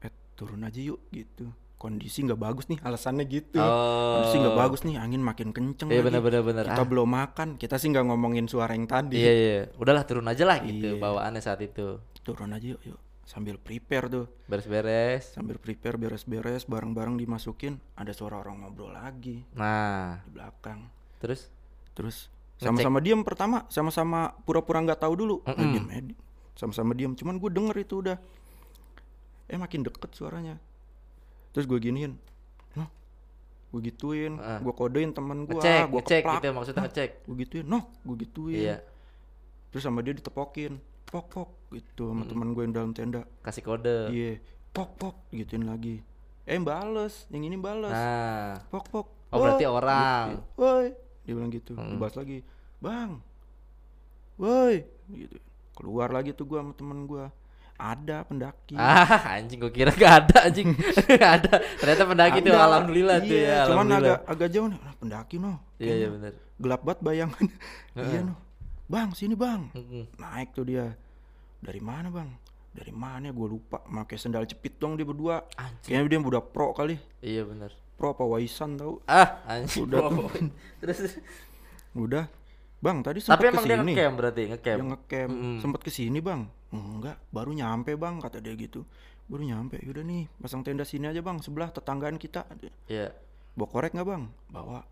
Eh, 0.00 0.10
turun 0.32 0.62
aja 0.62 0.78
yuk 0.78 1.02
gitu. 1.10 1.46
Kondisi 1.74 2.22
nggak 2.22 2.38
bagus 2.38 2.70
nih, 2.70 2.78
alasannya 2.78 3.26
gitu. 3.26 3.58
Kondisi 3.58 4.36
nggak 4.38 4.54
oh 4.54 4.60
bagus 4.60 4.80
nih, 4.82 4.96
angin 4.96 5.18
makin 5.18 5.50
kenceng 5.50 5.90
iya 5.90 5.98
bener 5.98 6.22
bener 6.22 6.40
bener 6.40 6.64
Kita 6.64 6.78
ah, 6.78 6.86
belum 6.86 7.10
makan, 7.10 7.48
kita 7.56 7.74
sih 7.74 7.90
nggak 7.90 8.06
ngomongin 8.06 8.46
suara 8.46 8.72
yang 8.72 8.86
tadi. 8.86 9.18
iya 9.18 9.32
iya 9.32 9.58
udahlah 9.74 10.02
turun 10.02 10.24
aja 10.24 10.46
lah 10.46 10.62
gitu 10.62 10.94
Iya. 10.94 11.02
bawaannya 11.02 11.38
saat 11.38 11.58
itu 11.60 11.98
Turun 12.22 12.54
aja 12.54 12.62
yuk, 12.68 12.82
yuk. 12.86 13.00
Sambil 13.22 13.58
prepare 13.58 14.06
tuh, 14.06 14.30
beres-beres 14.46 15.34
sambil 15.34 15.58
prepare 15.58 15.98
beres-beres, 15.98 16.62
barang-barang 16.64 17.18
dimasukin, 17.18 17.82
ada 17.94 18.10
suara 18.10 18.38
orang 18.38 18.62
ngobrol 18.62 18.94
lagi 18.94 19.42
nah 19.52 20.22
di 20.22 20.30
belakang. 20.30 20.86
terus 21.18 21.50
terus 21.92 22.30
sama-sama 22.62 22.98
diem 22.98 23.20
pertama 23.20 23.56
sama-sama 23.66 24.18
pura-pura 24.42 24.78
nggak 24.80 25.00
tahu 25.00 25.14
dulu. 25.14 25.36
Nah, 25.42 25.52
Mm-mm. 25.52 25.72
diem 25.72 25.86
di- 26.08 26.18
sama-sama 26.52 26.92
diem 26.92 27.12
cuman 27.12 27.36
gue 27.36 27.50
denger 27.50 27.76
itu 27.78 27.94
udah. 27.98 28.16
Eh 29.46 29.56
makin 29.56 29.82
deket 29.82 30.10
suaranya. 30.12 30.56
Terus 31.50 31.66
gue 31.66 31.78
giniin 31.78 32.16
noh 32.72 32.88
gue 33.68 33.80
gituin 33.84 34.36
Heeh. 34.36 34.58
gue 34.60 34.72
kodein 34.72 35.10
temen 35.10 35.44
gue 35.44 35.52
ngecek 35.54 35.84
gue 35.86 35.96
ngecek 35.98 36.20
keplak 36.20 36.34
gitu 36.34 36.44
ya, 36.44 36.52
maksudnya 36.52 36.82
ngecek. 36.82 37.10
gue 37.22 37.36
gituin 37.38 37.64
noh 37.64 37.82
gue 38.00 38.16
gituin. 38.22 38.62
Iya. 38.62 38.76
Terus 39.68 39.82
sama 39.82 40.00
dia 40.00 40.12
ditepokin 40.12 40.76
pok 41.04 41.26
pok 41.28 41.48
gitu 41.70 42.08
sama 42.08 42.24
teman 42.24 42.52
gue 42.52 42.62
yang 42.62 42.72
dalam 42.72 42.90
tenda. 42.92 43.28
Kasih 43.40 43.60
kode. 43.60 44.08
Iya 44.08 44.40
pok 44.70 44.96
pok 44.96 45.16
gituin 45.28 45.64
lagi. 45.64 46.00
Eh 46.42 46.56
bales 46.56 47.28
yang 47.28 47.44
ini 47.44 47.56
bales. 47.56 47.92
Nah. 47.92 48.56
Pok 48.68 48.84
pok. 48.88 49.06
Oh, 49.28 49.40
berarti 49.40 49.64
Woi, 49.64 49.72
orang. 49.72 50.24
gitu. 50.28 50.42
woi 50.58 50.88
dia 51.22 51.32
bilang 51.32 51.50
gitu. 51.50 51.72
Mm. 51.74 51.96
Gua 51.96 51.98
balas 52.02 52.16
lagi 52.16 52.38
bang 52.78 53.10
woi 54.36 54.82
gitu. 55.08 55.36
Keluar 55.72 56.08
lagi 56.10 56.30
tuh 56.32 56.44
gua 56.44 56.60
sama 56.60 56.72
temen 56.74 57.06
gua. 57.06 57.30
Ada 57.78 58.22
pendaki. 58.22 58.78
Ah 58.78 59.34
anjing 59.34 59.58
gua 59.58 59.72
kira 59.72 59.90
gak 59.90 60.12
ada 60.28 60.36
anjing. 60.46 60.70
Ada. 61.34 61.52
Ternyata 61.82 62.02
pendaki 62.06 62.38
tuh 62.40 62.54
Ada. 62.54 62.62
alhamdulillah 62.68 63.16
tuh 63.18 63.34
Iya, 63.34 63.42
ya 63.42 63.58
cuman 63.66 63.86
alhamdulillah. 63.90 64.18
agak 64.22 64.30
agak 64.30 64.48
jauh 64.54 64.68
nih. 64.70 64.80
Ah, 64.82 64.94
pendaki 64.94 65.36
no 65.38 65.52
iya 65.82 65.94
iya 65.98 66.08
benar 66.10 66.32
gelap 66.62 66.80
banget 66.86 67.00
bayangan. 67.02 67.44
Iya 67.98 68.20
no 68.22 68.34
bang 68.86 69.08
sini 69.16 69.34
bang. 69.34 69.72
Naik 70.20 70.52
tuh 70.52 70.64
dia. 70.68 70.94
Dari 71.58 71.80
mana 71.80 72.10
bang? 72.10 72.28
Dari 72.72 72.92
mana 72.92 73.30
gue 73.30 73.48
lupa. 73.48 73.82
Pakai 73.82 74.16
sendal 74.16 74.46
cepit 74.46 74.78
dong 74.78 74.94
dia 74.94 75.06
berdua. 75.06 75.42
Anjing. 75.58 75.90
Kayaknya 75.96 76.08
dia 76.12 76.18
udah 76.22 76.42
pro 76.44 76.70
kali. 76.76 76.96
Iya 77.18 77.42
benar 77.46 77.72
pro 77.96 78.16
apa 78.16 78.24
waisan 78.26 78.80
tau? 78.80 79.00
Ah 79.06 79.44
anjing. 79.46 79.86
Udah 79.86 80.00
tuh. 80.10 80.28
terus? 80.82 81.20
Udah. 81.94 82.26
Bang 82.82 82.98
tadi 82.98 83.22
tapi 83.22 83.46
sempet 83.46 83.54
emang 83.54 83.62
dia 83.62 83.78
ke 83.78 83.78
sini. 83.78 83.92
ngecamp 83.94 84.14
berarti 84.18 84.42
ngecamp? 84.50 84.78
Yang 84.82 84.88
ngecamp. 84.90 85.30
Mm-mm. 85.30 85.56
sempet 85.62 85.80
ke 85.86 85.90
sini 85.94 86.18
bang. 86.18 86.40
Enggak 86.74 87.16
baru 87.30 87.54
nyampe 87.54 87.94
bang 87.94 88.18
kata 88.18 88.42
dia 88.42 88.58
gitu. 88.58 88.82
Baru 89.30 89.46
nyampe. 89.46 89.78
Yaudah 89.86 90.02
nih 90.02 90.26
pasang 90.42 90.66
tenda 90.66 90.82
sini 90.82 91.06
aja 91.06 91.22
bang 91.22 91.38
sebelah 91.38 91.70
tetanggaan 91.70 92.18
kita. 92.18 92.42
Iya. 92.90 93.14
Bawa 93.54 93.68
korek 93.70 93.94
nggak 93.94 94.08
bang? 94.10 94.22
Bawa. 94.50 94.82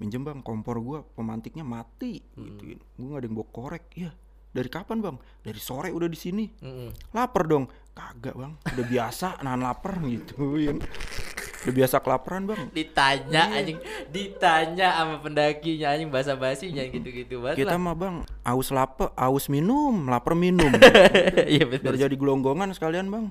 Minjem 0.00 0.24
bang 0.24 0.40
kompor 0.40 0.80
gua 0.80 1.04
pemantiknya 1.04 1.68
mati. 1.68 2.24
Gitu 2.32 2.80
gua 2.96 3.04
nggak 3.04 3.20
ada 3.20 3.26
yang 3.28 3.36
bawa 3.36 3.48
korek. 3.52 3.84
Iya. 3.92 4.10
Dari 4.52 4.68
kapan 4.72 5.04
bang? 5.04 5.16
Dari 5.44 5.60
sore 5.60 5.92
udah 5.92 6.08
di 6.08 6.16
sini. 6.16 6.48
Mm-mm. 6.64 7.12
lapar 7.12 7.44
dong. 7.44 7.68
Kagak 7.92 8.40
bang. 8.40 8.56
Udah 8.72 8.86
biasa 8.88 9.36
nahan 9.44 9.60
lapar 9.60 10.00
gitu 10.00 10.56
udah 11.62 11.72
biasa 11.72 11.96
kelaparan 11.98 12.42
bang. 12.44 12.60
Ditanya 12.70 13.42
Iya. 13.48 13.56
anjing. 13.56 13.78
Ditanya 14.08 14.88
sama 14.92 15.16
pendakinya 15.18 15.86
anjing 15.90 16.10
bahasa 16.10 16.34
basinya 16.34 16.82
gitu-gitu. 16.84 17.38
Banget 17.38 17.62
kita 17.62 17.78
mah 17.78 17.94
bang 17.94 18.16
aus 18.42 18.68
lapar 18.68 19.14
aus 19.14 19.46
minum 19.46 20.06
lapar 20.06 20.34
minum. 20.34 20.68
Iya 21.52 21.64
benar 21.64 21.94
biar 21.94 22.02
jadi 22.02 22.14
gelonggongan 22.14 22.74
sekalian 22.74 23.06
bang. 23.08 23.26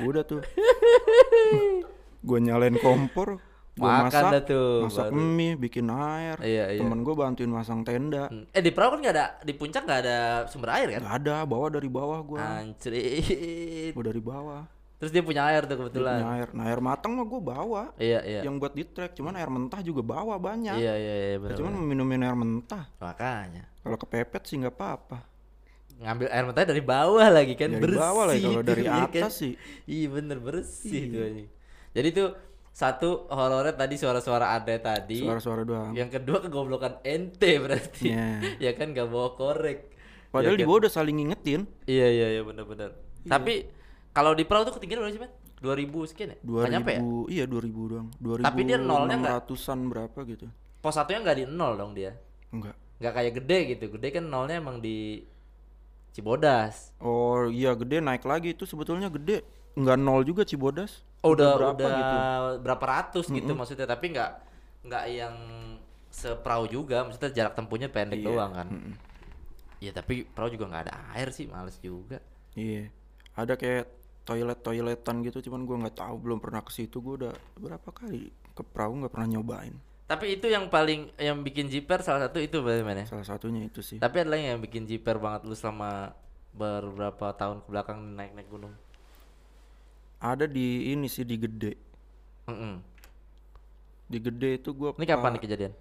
Udah 0.00 0.24
tuh. 0.24 0.40
Gue 2.26 2.38
nyalain 2.40 2.74
kompor 2.76 3.36
gue 3.74 3.82
Makan 3.82 4.06
masak 4.06 4.22
dah 4.30 4.42
tuh, 4.46 4.86
masak 4.86 5.10
baru. 5.10 5.18
mie 5.18 5.58
bikin 5.58 5.90
air. 5.90 6.38
Iya, 6.38 6.64
iya. 6.70 6.78
temen 6.78 7.02
gue 7.02 7.10
bantuin 7.10 7.50
masang 7.50 7.82
tenda. 7.82 8.30
Hmm. 8.30 8.46
eh 8.54 8.62
di 8.62 8.70
perahu 8.70 8.94
kan 8.94 8.98
nggak 9.02 9.14
ada 9.18 9.26
di 9.42 9.50
puncak 9.50 9.82
nggak 9.82 10.00
ada 10.06 10.18
sumber 10.46 10.78
air 10.78 10.94
kan? 10.94 11.02
Nggak 11.02 11.16
ada 11.26 11.36
bawa 11.42 11.66
dari 11.74 11.90
bawah 11.90 12.22
gue 12.22 12.38
Anjrit. 12.38 13.90
gue 13.90 14.04
dari 14.06 14.22
bawah 14.22 14.62
terus 15.04 15.12
dia 15.12 15.20
punya 15.20 15.44
air 15.44 15.62
tuh 15.62 15.68
Dia 15.68 15.80
kebetulan 15.84 16.16
punya 16.16 16.32
air. 16.34 16.48
Nah 16.50 16.64
air 16.64 16.80
matang 16.80 17.12
mah 17.12 17.22
gue 17.22 17.36
bawa. 17.38 17.82
Iya 17.94 18.24
iya. 18.24 18.40
Yang 18.40 18.54
buat 18.56 18.72
di 18.72 18.84
trek 18.84 19.12
cuman 19.12 19.36
air 19.36 19.46
mentah 19.46 19.80
juga 19.80 20.00
bawa 20.00 20.40
banyak. 20.40 20.74
Iya 20.74 20.94
iya 20.96 21.14
iya 21.26 21.36
benar 21.36 21.60
cuman 21.60 21.72
minumin 21.78 22.24
air 22.24 22.32
mentah. 22.32 22.88
Makanya. 22.96 23.68
Kalau 23.78 23.96
kepepet 23.96 24.42
sih 24.42 24.56
nggak 24.56 24.72
apa-apa. 24.72 25.18
Ngambil 25.94 26.26
air 26.26 26.44
mentah 26.44 26.64
dari 26.64 26.80
bawah 26.80 27.28
lagi 27.28 27.52
kan 27.52 27.68
Dari 27.68 27.82
bersih 27.84 28.00
bawah 28.00 28.24
lagi, 28.26 28.42
kalau 28.42 28.64
dari 28.64 28.82
iya 28.82 29.04
atas 29.06 29.32
sih. 29.36 29.52
iya 29.84 30.06
bener 30.08 30.38
bersih 30.40 31.02
Iya. 31.04 31.12
tuh 31.12 31.20
anjing. 31.22 31.48
jadi 31.92 32.08
tuh 32.10 32.28
satu 32.74 33.10
horornya 33.30 33.74
tadi 33.76 33.94
suara-suara 33.94 34.56
ada 34.56 34.74
tadi. 34.74 35.22
Suara-suara 35.22 35.62
doang. 35.62 35.92
Yang 35.92 36.18
kedua 36.18 36.42
kegoblokan 36.42 36.98
ente 37.04 37.60
berarti. 37.60 38.10
Iya. 38.10 38.26
ya 38.64 38.70
kan 38.74 38.90
gak 38.90 39.06
bawa 39.06 39.36
korek. 39.36 39.94
Padahal 40.34 40.58
di 40.58 40.62
Ya 40.62 40.66
kan? 40.66 40.70
bawah 40.74 40.80
udah 40.82 40.90
saling 40.90 41.14
ngingetin. 41.14 41.70
Iya 41.86 42.06
iya 42.10 42.26
iya 42.34 42.42
bener-bener 42.42 42.90
tapi 43.24 43.64
kalau 44.14 44.32
di 44.32 44.46
perahu 44.46 44.62
tuh 44.64 44.74
ketinggian 44.74 45.02
berapa 45.02 45.12
sih 45.12 45.20
man 45.20 45.32
2000 45.58 45.90
sekian 46.06 46.28
ya? 46.30 46.38
Nggak 46.38 46.70
2000 46.70 46.74
nyampe 46.76 46.90
ya? 46.90 47.00
iya 47.28 47.44
2000 47.44 47.90
doang. 47.90 48.08
2000 48.16 48.46
Tapi 48.46 48.60
dia 48.62 48.78
nolnya 48.78 49.16
nggak? 49.18 49.34
ratusan 49.42 49.78
berapa 49.88 50.18
gitu. 50.24 50.46
Pos 50.78 50.94
satunya 50.94 51.18
nggak 51.20 51.36
di 51.36 51.44
nol 51.44 51.74
dong 51.74 51.92
dia? 51.92 52.12
Enggak 52.48 52.76
nggak 52.94 53.12
kayak 53.12 53.32
gede 53.36 53.58
gitu. 53.68 53.84
Gede 53.98 54.08
kan 54.12 54.24
nolnya 54.24 54.56
emang 54.56 54.78
di 54.78 55.24
Cibodas. 56.12 56.94
Oh 57.00 57.50
iya 57.50 57.74
gede 57.74 57.98
naik 57.98 58.22
lagi 58.22 58.52
itu 58.52 58.62
sebetulnya 58.62 59.10
gede. 59.10 59.42
Enggak 59.74 59.98
nol 59.98 60.22
juga 60.22 60.46
Cibodas. 60.46 61.02
Oh, 61.24 61.32
udah 61.32 61.56
berapa 61.56 61.72
udah 61.74 61.88
gitu? 61.90 62.16
berapa 62.62 62.84
ratus 62.84 63.26
gitu 63.28 63.52
maksudnya. 63.52 63.88
Tapi 63.88 64.14
nggak 64.14 64.30
nggak 64.84 65.04
yang 65.10 65.34
seperahu 66.08 66.68
juga. 66.68 67.02
Maksudnya 67.02 67.32
jarak 67.34 67.58
tempuhnya 67.58 67.88
pendek 67.88 68.20
Iya. 68.20 68.26
doang 68.28 68.52
kan. 68.54 68.68
Iya 69.80 69.90
tapi 69.90 70.22
perahu 70.22 70.54
juga 70.54 70.70
nggak 70.70 70.82
ada 70.86 70.94
air 71.18 71.32
sih. 71.32 71.48
Males 71.48 71.80
juga. 71.80 72.22
Iya. 72.54 72.92
Ada 73.34 73.58
kayak 73.58 73.90
toilet 74.24 74.58
toiletan 74.64 75.20
gitu 75.20 75.38
cuman 75.48 75.68
gua 75.68 75.76
nggak 75.86 76.00
tahu 76.00 76.16
belum 76.20 76.38
pernah 76.40 76.64
ke 76.64 76.72
situ. 76.72 77.00
Gua 77.00 77.14
udah 77.20 77.34
berapa 77.60 77.88
kali 77.92 78.32
ke 78.56 78.62
perahu 78.64 79.04
nggak 79.04 79.12
pernah 79.12 79.28
nyobain. 79.38 79.76
Tapi 80.04 80.36
itu 80.36 80.52
yang 80.52 80.68
paling 80.68 81.12
yang 81.16 81.40
bikin 81.40 81.68
jiper 81.72 82.04
salah 82.04 82.28
satu 82.28 82.36
itu 82.40 82.60
berarti 82.60 82.84
mana 82.84 83.08
salah 83.08 83.24
satunya 83.24 83.64
itu 83.64 83.80
sih. 83.80 83.96
Tapi 84.00 84.20
ada 84.20 84.36
yang 84.36 84.60
bikin 84.60 84.84
jiper 84.84 85.16
banget 85.16 85.48
lu 85.48 85.56
selama 85.56 86.12
beberapa 86.52 87.32
tahun 87.34 87.64
ke 87.64 87.68
belakang 87.68 87.98
naik 88.16 88.32
naik 88.36 88.48
gunung? 88.52 88.74
Ada 90.20 90.48
di 90.48 90.92
ini 90.92 91.08
sih 91.08 91.24
di 91.24 91.36
gede. 91.36 91.72
Mm-mm. 92.44 92.76
di 94.04 94.20
gede 94.20 94.60
itu 94.60 94.76
gua 94.76 94.92
ini 95.00 95.08
kapan 95.08 95.32
pa- 95.32 95.32
nih 95.32 95.42
kejadian? 95.48 95.72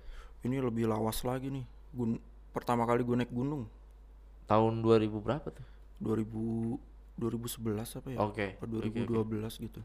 Ini 0.47 0.63
lebih 0.63 0.87
lawas 0.87 1.23
lagi 1.27 1.51
nih. 1.51 1.67
Gun 1.91 2.19
pertama 2.55 2.87
kali 2.87 3.03
gue 3.03 3.15
naik 3.19 3.31
gunung. 3.31 3.67
Tahun 4.47 4.73
2000 4.79 5.19
berapa 5.19 5.47
tuh? 5.51 5.67
2000 5.99 6.92
2011 7.15 7.99
apa 8.01 8.07
ya? 8.09 8.17
Oke, 8.19 8.57
oke, 8.57 8.65
2012 8.65 9.63
gitu. 9.63 9.81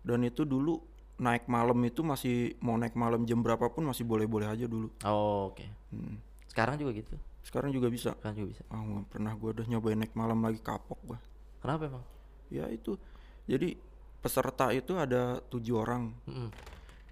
Dan 0.00 0.24
itu 0.24 0.42
dulu 0.42 0.80
naik 1.16 1.48
malam 1.48 1.76
itu 1.84 2.04
masih 2.04 2.54
mau 2.60 2.76
naik 2.76 2.92
malam 2.92 3.24
jam 3.24 3.40
berapapun 3.40 3.88
masih 3.88 4.04
boleh-boleh 4.04 4.48
aja 4.48 4.68
dulu. 4.68 4.92
Oh, 5.04 5.52
oke. 5.52 5.64
Hmm. 5.92 6.20
sekarang 6.46 6.80
juga 6.80 6.96
gitu? 6.96 7.12
Sekarang 7.44 7.68
juga 7.68 7.92
bisa. 7.92 8.16
Sekarang 8.16 8.36
juga 8.40 8.48
bisa. 8.56 8.62
Ah 8.72 8.80
nggak 8.80 9.12
pernah 9.12 9.32
gue 9.36 9.50
udah 9.52 9.66
nyobain 9.68 10.00
naik 10.00 10.16
malam 10.16 10.40
lagi 10.40 10.56
kapok 10.58 10.96
gua. 11.04 11.18
Kenapa 11.60 11.82
emang? 11.84 12.04
Ya 12.48 12.64
itu. 12.72 12.96
Jadi 13.44 13.76
peserta 14.24 14.72
itu 14.72 14.96
ada 14.96 15.38
tujuh 15.46 15.76
orang. 15.76 16.10
Mm-mm. 16.26 16.50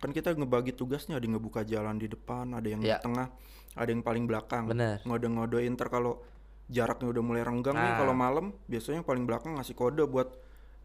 kan 0.03 0.13
kita 0.13 0.37
ngebagi 0.37 0.77
tugasnya 0.77 1.17
ada 1.17 1.25
yang 1.25 1.41
ngebuka 1.41 1.65
jalan 1.65 1.97
di 1.97 2.13
depan 2.13 2.53
ada 2.53 2.69
yang 2.69 2.85
Iya. 2.85 3.01
di 3.01 3.09
tengah 3.09 3.33
ada 3.73 3.89
yang 3.89 4.05
paling 4.05 4.29
belakang. 4.29 4.69
Bener. 4.69 5.01
ngode-ngodein 5.01 5.73
ntar 5.81 5.89
kalau 5.89 6.21
jaraknya 6.67 7.09
udah 7.09 7.23
mulai 7.23 7.43
renggang 7.43 7.75
nih 7.75 7.91
Nah. 7.91 7.99
kalau 7.99 8.13
malam 8.13 8.47
biasanya 8.65 8.99
yang 8.99 9.07
paling 9.07 9.25
belakang 9.25 9.55
ngasih 9.55 9.73
kode 9.73 10.05
buat 10.05 10.33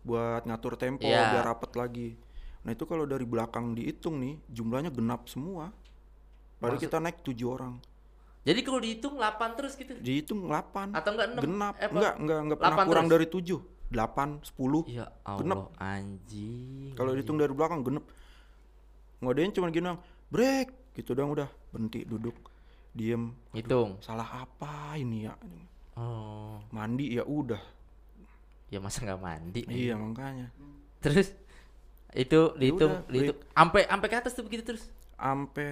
buat 0.01 0.43
ngatur 0.43 0.75
tempo 0.75 1.03
Iya. 1.03 1.31
biar 1.33 1.45
rapet 1.45 1.71
lagi. 1.73 2.09
Nah 2.59 2.71
itu 2.71 2.83
kalau 2.83 3.03
dari 3.03 3.23
belakang 3.23 3.71
dihitung 3.71 4.17
nih 4.17 4.39
jumlahnya 4.47 4.89
genap 4.89 5.25
semua. 5.25 5.71
Baru 6.57 6.75
Maksud- 6.75 6.83
kita 6.85 6.97
naik 6.97 7.19
tujuh 7.21 7.47
orang. 7.49 7.79
Jadi 8.41 8.59
kalau 8.61 8.79
dihitung 8.79 9.15
8 9.15 9.55
terus 9.55 9.75
gitu? 9.75 9.95
Dihitung 9.95 10.43
8 10.43 10.91
atau 10.91 11.11
enggak 11.11 11.27
6 11.29 11.41
genap. 11.41 11.73
Eh, 11.75 11.87
enggak 11.87 12.13
enggak 12.17 12.39
enggak 12.41 12.57
pernah 12.57 12.75
8 12.75 12.87
kurang 12.87 13.05
terus? 13.05 13.13
dari 13.13 13.25
7 13.27 13.59
8 13.89 14.29
10 14.41 14.81
Iya 14.85 15.05
Allah 15.23 15.39
Genep. 15.41 15.59
anjing. 15.75 16.91
kalau 16.93 17.11
dihitung 17.11 17.35
dari 17.35 17.51
belakang 17.51 17.81
genep 17.81 18.05
ngodein 19.19 19.51
cuma 19.51 19.67
gini 19.67 19.83
doang 19.83 19.99
break 20.29 20.67
gitu 20.93 21.11
doang 21.11 21.31
udah 21.31 21.49
berhenti 21.69 22.03
duduk 22.03 22.35
diem 22.91 23.31
hitung. 23.51 23.97
salah 23.99 24.43
apa 24.43 24.95
ini 24.95 25.25
ya 25.25 25.35
Oh, 25.93 26.63
mandi 26.69 27.11
ya 27.11 27.23
udah 27.23 27.59
ya 28.67 28.79
masa 28.79 29.03
nggak 29.03 29.19
mandi? 29.19 29.61
iya 29.67 29.93
makanya 29.93 30.47
Terus 30.99 31.31
itu 32.11 32.55
dihitung, 32.55 33.03
udah, 33.03 33.11
dihitung 33.11 33.37
sampai 33.49 33.81
sampai 33.83 34.07
ke 34.07 34.15
atas 34.15 34.31
tuh 34.31 34.41
begitu 34.41 34.63
terus. 34.63 34.83
ampe 35.15 35.67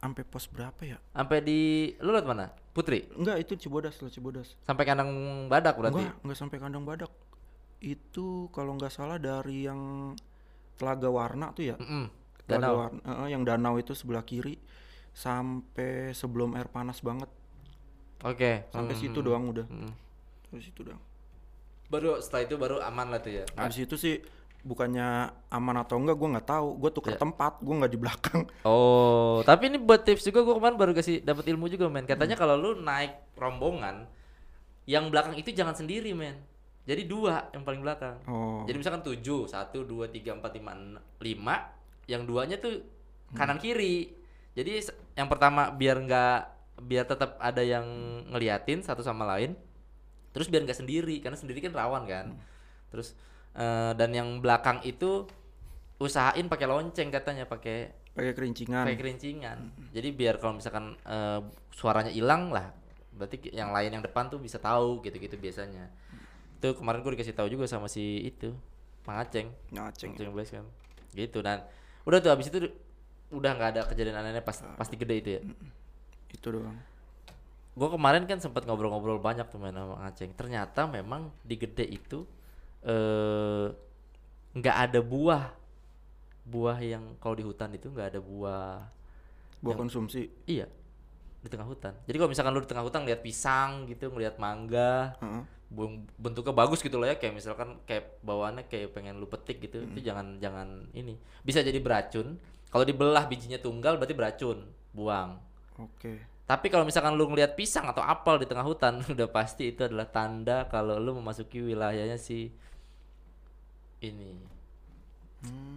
ampe 0.00 0.22
pos 0.22 0.46
berapa 0.46 0.80
ya 0.80 0.96
Sampai 1.12 1.38
di 1.40 1.58
lu 1.98 2.08
lewat 2.08 2.24
mana? 2.24 2.46
Putri. 2.72 3.04
enggak 3.12 3.40
itu 3.40 3.52
Cibodas 3.58 4.00
lah 4.00 4.08
Cibodas 4.08 4.56
Sampai 4.62 4.84
kandang 4.84 5.12
badak 5.46 5.76
berarti. 5.76 6.00
enggak 6.00 6.16
enggak 6.22 6.38
sampai 6.38 6.56
kandang 6.56 6.82
badak 6.82 7.12
itu 7.78 8.48
kalau 8.50 8.72
nggak 8.74 8.88
salah 8.88 9.16
dari 9.16 9.64
yang 9.64 10.12
Telaga 10.74 11.08
Warna 11.08 11.52
tuh 11.52 11.64
ya 11.66 11.76
Mm-mm. 11.76 12.08
Telaga 12.42 12.60
Danau. 12.62 12.74
Warna 12.78 13.00
eh, 13.04 13.28
yang 13.28 13.42
danau 13.42 13.74
itu 13.76 13.92
sebelah 13.92 14.24
kiri 14.24 14.56
sampai 15.16 16.12
sebelum 16.12 16.52
air 16.52 16.68
panas 16.68 17.00
banget 17.00 17.32
Oke. 18.20 18.68
sampai 18.68 18.92
Mm, 18.92 19.00
situ 19.00 19.18
doang 19.18 19.48
udah 19.48 19.64
mm. 19.64 19.92
sampai 20.44 20.60
situ 20.62 20.80
doang 20.82 21.00
Baru 21.86 22.18
setelah 22.18 22.42
itu 22.44 22.54
baru 22.54 22.76
aman 22.80 23.08
lah 23.08 23.20
tuh 23.20 23.32
ya. 23.32 23.44
habis 23.54 23.80
itu 23.80 23.94
sih 23.94 24.18
bukannya 24.60 25.06
aman 25.48 25.76
atau 25.78 25.94
enggak 25.96 26.18
gue 26.18 26.28
nggak 26.28 26.48
tahu 26.48 26.68
gue 26.76 26.90
tuker 26.90 27.14
Iya. 27.14 27.22
tempat 27.22 27.52
gue 27.56 27.70
nggak 27.72 27.88
di 27.88 27.98
belakang 27.98 28.40
Oh, 28.62 29.40
tapi 29.48 29.70
ini 29.70 29.78
buat 29.78 30.02
tips 30.02 30.26
juga 30.26 30.42
gue 30.42 30.52
kemarin 30.52 30.76
baru 30.76 30.92
kasih 30.92 31.22
dapat 31.22 31.46
ilmu 31.46 31.70
juga 31.70 31.86
men. 31.86 32.04
Katanya 32.04 32.34
kalau 32.34 32.54
lu 32.54 32.70
naik 32.76 33.14
rombongan, 33.34 34.10
yang 34.84 35.06
belakang 35.06 35.32
itu 35.34 35.48
jangan 35.50 35.72
sendiri 35.72 36.10
men. 36.12 36.34
Jadi 36.82 37.02
dua 37.04 37.46
yang 37.50 37.62
paling 37.62 37.78
belakang. 37.78 38.18
oh 38.26 38.62
Jadi 38.62 38.76
misalkan 38.76 39.02
tujuh, 39.02 39.46
satu, 39.46 39.82
dua, 39.82 40.06
tiga, 40.06 40.34
empat, 40.34 40.50
lima, 40.52 40.74
lima, 41.16 41.56
yang 42.04 42.22
duanya 42.22 42.58
tuh 42.58 42.82
kanan 43.32 43.56
kiri. 43.56 44.10
Jadi 44.52 44.70
s- 44.76 44.94
yang 45.16 45.26
pertama 45.32 45.72
biar 45.72 45.96
nggak 46.04 46.38
biar 46.84 47.08
tetap 47.08 47.40
ada 47.40 47.64
yang 47.64 47.84
ngeliatin 48.28 48.84
satu 48.84 49.00
sama 49.00 49.24
lain. 49.24 49.56
Terus 50.36 50.52
biar 50.52 50.68
nggak 50.68 50.76
sendiri, 50.76 51.16
karena 51.24 51.40
sendiri 51.40 51.64
kan 51.64 51.72
rawan 51.72 52.04
kan. 52.04 52.36
Terus 52.92 53.16
eh, 53.56 53.92
dan 53.96 54.12
yang 54.12 54.44
belakang 54.44 54.84
itu 54.84 55.24
usahain 55.96 56.44
pakai 56.52 56.68
lonceng 56.68 57.08
katanya, 57.08 57.48
pakai 57.48 57.96
pakai 58.12 58.32
kerincingan 58.36 58.84
pakai 58.84 59.00
kerincingan. 59.00 59.58
Jadi 59.96 60.08
biar 60.12 60.36
kalau 60.36 60.60
misalkan 60.60 60.92
eh, 61.08 61.40
suaranya 61.72 62.12
hilang 62.12 62.52
lah, 62.52 62.76
berarti 63.16 63.48
yang 63.56 63.72
lain 63.72 63.96
yang 63.96 64.04
depan 64.04 64.28
tuh 64.28 64.36
bisa 64.36 64.60
tahu 64.60 65.00
gitu-gitu 65.00 65.40
biasanya. 65.40 65.88
Itu 66.60 66.76
kemarin 66.76 67.00
gue 67.00 67.16
dikasih 67.16 67.32
tahu 67.32 67.48
juga 67.48 67.64
sama 67.64 67.88
si 67.88 68.20
itu, 68.20 68.52
Mang 69.08 69.20
Aceng, 69.24 69.48
Blaze 70.36 70.52
kan. 70.60 70.66
Gitu 71.16 71.40
dan 71.40 71.64
udah 72.04 72.20
tuh 72.20 72.30
habis 72.32 72.52
itu 72.52 72.68
udah 73.28 73.50
nggak 73.52 73.70
ada 73.74 73.80
kejadian 73.86 74.16
aneh-aneh 74.16 74.40
pas 74.40 74.54
pasti 74.78 74.94
gede 74.94 75.14
itu 75.18 75.30
ya. 75.36 75.42
itu 76.30 76.46
doang 76.46 76.76
Gue 77.76 77.92
kemarin 77.92 78.24
kan 78.24 78.40
sempat 78.40 78.64
ngobrol-ngobrol 78.64 79.20
banyak 79.20 79.52
tuh 79.52 79.60
main 79.60 79.76
sama 79.76 80.00
Aceng. 80.08 80.32
Ternyata 80.32 80.88
memang 80.88 81.28
di 81.44 81.60
gede 81.60 81.84
itu 81.84 82.24
eh 82.80 83.68
nggak 84.56 84.76
ada 84.88 85.00
buah 85.04 85.52
buah 86.48 86.80
yang 86.80 87.20
kalau 87.20 87.36
di 87.36 87.44
hutan 87.44 87.76
itu 87.76 87.92
nggak 87.92 88.16
ada 88.16 88.20
buah 88.24 88.80
buat 89.60 89.76
Yang- 89.76 89.80
konsumsi 89.84 90.32
Iya 90.48 90.72
di 91.44 91.52
tengah 91.52 91.68
hutan. 91.68 91.92
Jadi 92.08 92.16
kalau 92.16 92.30
misalkan 92.32 92.52
lu 92.56 92.64
di 92.64 92.70
tengah 92.72 92.82
hutan 92.82 93.04
ngeliat 93.04 93.20
pisang 93.20 93.84
gitu, 93.86 94.08
ngeliat 94.10 94.40
mangga, 94.40 95.14
bung- 95.68 96.08
bentuknya 96.18 96.50
bagus 96.50 96.82
gitu 96.82 96.96
loh 96.98 97.06
ya, 97.06 97.14
kayak 97.14 97.38
misalkan 97.38 97.76
kayak 97.84 98.18
bawaannya 98.24 98.66
kayak 98.66 98.90
pengen 98.90 99.20
lu 99.20 99.28
petik 99.28 99.62
gitu, 99.62 99.84
itu 99.84 100.00
jangan 100.02 100.40
jangan 100.40 100.88
ini. 100.90 101.14
Bisa 101.44 101.60
jadi 101.60 101.76
beracun. 101.78 102.34
Kalau 102.70 102.84
dibelah 102.84 103.24
bijinya 103.30 103.56
tunggal 103.56 103.96
berarti 103.96 104.14
beracun, 104.14 104.66
buang. 104.92 105.38
oke 105.76 106.12
Tapi 106.46 106.66
kalau 106.70 106.86
misalkan 106.86 107.18
lu 107.18 107.26
ngeliat 107.26 107.58
pisang 107.58 107.90
atau 107.90 108.06
apel 108.06 108.38
di 108.38 108.46
tengah 108.46 108.62
hutan, 108.62 109.02
udah 109.14 109.28
pasti 109.30 109.74
itu 109.74 109.82
adalah 109.82 110.06
tanda 110.06 110.66
kalau 110.70 110.98
lu 110.98 111.18
memasuki 111.18 111.58
wilayahnya 111.62 112.18
si 112.18 112.54
ini 114.02 114.56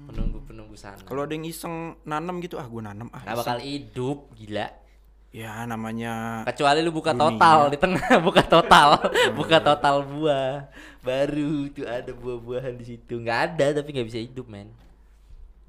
penunggu 0.10 0.40
penunggu 0.44 0.76
sana. 0.76 0.98
kalau 1.06 1.24
ada 1.24 1.34
yang 1.36 1.46
iseng 1.46 1.94
nanam 2.04 2.42
gitu 2.42 2.58
ah 2.58 2.66
gue 2.66 2.82
nanam 2.82 3.08
ah 3.14 3.22
nggak 3.22 3.38
bakal 3.38 3.60
hidup, 3.62 4.18
gila. 4.34 4.68
ya 5.30 5.62
namanya 5.70 6.42
kecuali 6.50 6.82
lu 6.82 6.90
buka 6.90 7.14
Dunia. 7.14 7.22
total 7.38 7.60
di 7.70 7.78
tengah 7.78 8.10
buka 8.26 8.42
total 8.42 8.90
buka 9.38 9.58
total 9.62 9.96
buah 10.02 10.66
baru 11.06 11.70
tuh 11.70 11.86
ada 11.86 12.12
buah-buahan 12.18 12.74
di 12.82 12.86
situ 12.98 13.14
nggak 13.22 13.40
ada 13.54 13.78
tapi 13.78 13.94
nggak 13.94 14.08
bisa 14.10 14.20
hidup 14.26 14.50
men 14.50 14.74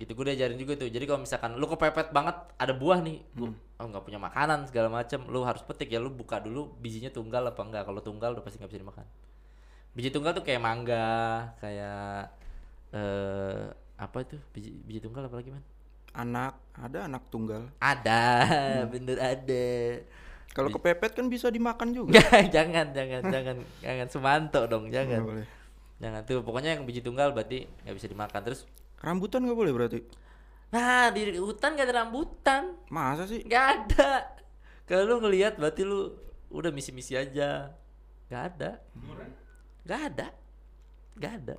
gitu 0.00 0.16
gue 0.16 0.32
diajarin 0.32 0.56
juga 0.56 0.80
tuh. 0.80 0.88
Jadi 0.88 1.04
kalau 1.04 1.20
misalkan 1.20 1.60
lu 1.60 1.68
kepepet 1.68 2.08
banget 2.08 2.36
ada 2.56 2.72
buah 2.72 3.04
nih 3.04 3.20
gua 3.36 3.52
oh 3.80 3.86
nggak 3.88 4.04
punya 4.04 4.20
makanan 4.20 4.64
segala 4.68 4.88
macam 4.88 5.28
lu 5.28 5.44
harus 5.44 5.60
petik 5.60 5.92
ya 5.92 6.00
lu 6.00 6.08
buka 6.08 6.40
dulu 6.40 6.72
bijinya 6.80 7.12
tunggal 7.12 7.44
apa 7.48 7.60
enggak 7.60 7.84
kalau 7.84 8.00
tunggal 8.00 8.32
udah 8.32 8.44
pasti 8.44 8.56
nggak 8.56 8.72
bisa 8.72 8.80
dimakan. 8.80 9.06
Biji 9.90 10.08
tunggal 10.14 10.32
tuh 10.32 10.44
kayak 10.46 10.62
mangga 10.62 11.10
kayak 11.60 12.32
eh 12.96 13.68
apa 14.00 14.16
itu? 14.24 14.40
Biji 14.56 14.70
biji 14.88 15.00
tunggal 15.04 15.28
apa 15.28 15.36
lagi 15.36 15.52
man? 15.52 15.64
Anak 16.16 16.56
ada 16.72 16.98
anak 17.04 17.22
tunggal. 17.28 17.68
Ada 17.82 18.22
bener 18.88 19.18
ada. 19.20 19.68
Kalau 20.50 20.66
kepepet 20.74 21.14
kan 21.14 21.26
bisa 21.30 21.46
dimakan 21.46 21.94
juga. 21.94 22.18
Jangan, 22.54 22.90
jangan, 22.90 23.22
jangan, 23.30 23.56
jangan. 23.78 24.06
Semanto 24.10 24.66
dong, 24.66 24.90
jangan, 24.90 25.22
boleh. 25.22 25.46
jangan 26.02 26.26
tuh. 26.26 26.42
Pokoknya 26.42 26.74
yang 26.74 26.82
biji 26.82 27.06
tunggal 27.06 27.30
berarti 27.30 27.70
nggak 27.86 27.94
bisa 27.94 28.10
dimakan. 28.10 28.40
Terus, 28.42 28.66
rambutan 29.00 29.42
nggak 29.44 29.58
boleh 29.58 29.72
berarti? 29.72 30.00
Nah 30.70 31.10
di 31.10 31.34
hutan 31.40 31.74
gak 31.74 31.88
ada 31.90 32.06
rambutan, 32.06 32.78
masa 32.86 33.26
sih? 33.26 33.42
Nggak 33.42 33.66
ada. 33.74 34.30
Kalau 34.86 35.02
lu 35.06 35.26
ngelihat 35.26 35.58
berarti 35.58 35.82
lu 35.82 36.14
udah 36.50 36.70
misi-misi 36.70 37.18
aja, 37.18 37.74
nggak 38.30 38.42
ada, 38.54 38.78
nggak 39.86 40.00
ada, 40.14 40.26
nggak 41.18 41.32
ada, 41.42 41.56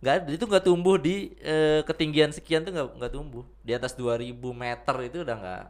nggak 0.00 0.14
ada. 0.20 0.28
Itu 0.32 0.44
nggak 0.44 0.64
tumbuh 0.64 0.96
di 1.00 1.32
eh, 1.40 1.80
ketinggian 1.88 2.32
sekian 2.36 2.64
tuh 2.64 2.72
nggak 2.72 2.88
nggak 3.00 3.12
tumbuh. 3.12 3.44
Di 3.64 3.72
atas 3.72 3.96
2000 3.96 4.32
meter 4.52 4.96
itu 5.08 5.24
udah 5.24 5.36
nggak 5.36 5.64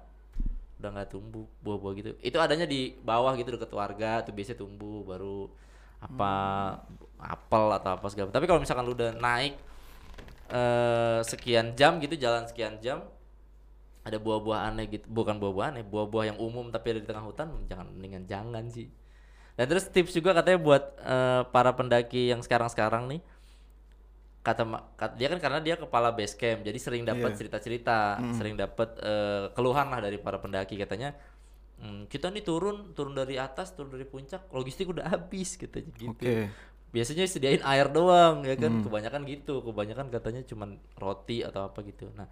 udah 0.83 0.91
nggak 0.99 1.09
tumbuh 1.15 1.47
buah-buah 1.63 1.93
gitu. 1.99 2.11
Itu 2.23 2.39
adanya 2.43 2.67
di 2.67 2.95
bawah 3.03 3.35
gitu 3.39 3.55
deket 3.55 3.71
warga 3.71 4.23
tuh 4.27 4.35
biasanya 4.35 4.59
tumbuh 4.63 5.07
baru 5.07 5.47
apa 6.05 6.33
apel 7.17 7.65
atau 7.81 7.91
apa 7.97 8.07
segala 8.13 8.29
tapi 8.29 8.45
kalau 8.45 8.61
misalkan 8.61 8.85
lu 8.85 8.93
udah 8.93 9.17
naik 9.17 9.57
eh 10.51 11.21
sekian 11.25 11.73
jam 11.79 11.99
gitu 12.03 12.15
jalan 12.21 12.45
sekian 12.51 12.77
jam 12.85 13.05
ada 14.05 14.21
buah-buah 14.21 14.69
aneh 14.69 14.85
gitu 14.93 15.07
bukan 15.09 15.41
buah-buah 15.41 15.67
aneh 15.73 15.85
buah-buah 15.85 16.25
yang 16.35 16.39
umum 16.41 16.69
tapi 16.69 16.93
ada 16.93 17.01
di 17.01 17.09
tengah 17.09 17.25
hutan 17.25 17.49
jangan 17.71 17.89
mendingan 17.89 18.25
jangan 18.29 18.65
sih. 18.69 18.89
Dan 19.57 19.67
terus 19.71 19.87
tips 19.89 20.13
juga 20.17 20.35
katanya 20.37 20.61
buat 20.61 20.85
eh, 21.01 21.43
para 21.55 21.73
pendaki 21.73 22.33
yang 22.33 22.41
sekarang-sekarang 22.45 23.09
nih 23.13 23.21
kata, 24.45 24.63
ma- 24.69 24.85
kat- 25.01 25.17
dia 25.17 25.33
kan 25.33 25.41
karena 25.41 25.59
dia 25.65 25.75
kepala 25.81 26.13
base 26.13 26.37
camp 26.37 26.61
jadi 26.61 26.77
sering 26.77 27.09
dapat 27.09 27.33
Iya. 27.33 27.39
cerita-cerita 27.41 27.99
sering 28.37 28.55
dapat 28.61 28.89
eh, 29.01 29.45
keluhan 29.57 29.89
lah 29.89 30.01
dari 30.05 30.21
para 30.21 30.37
pendaki 30.37 30.77
katanya 30.77 31.17
"Hmm, 31.81 32.07
kita 32.13 32.29
nih 32.33 32.45
turun 32.45 32.93
turun 32.97 33.15
dari 33.17 33.37
atas 33.41 33.73
turun 33.77 33.91
dari 33.93 34.05
puncak 34.05 34.49
logistik 34.53 34.89
udah 34.93 35.07
habis 35.13 35.57
katanya 35.57 35.93
gitu. 35.97 36.29
Oke 36.29 36.53
biasanya 36.95 37.27
sediain 37.27 37.59
air 37.67 37.91
doang 37.91 38.47
ya 38.47 38.55
kan? 38.55 38.87
Kebanyakan 38.87 39.27
gitu. 39.27 39.67
Kebanyakan 39.67 40.15
katanya 40.15 40.47
cuman 40.47 40.79
roti 40.95 41.43
atau 41.43 41.67
apa 41.67 41.83
gitu. 41.83 42.07
Nah 42.15 42.31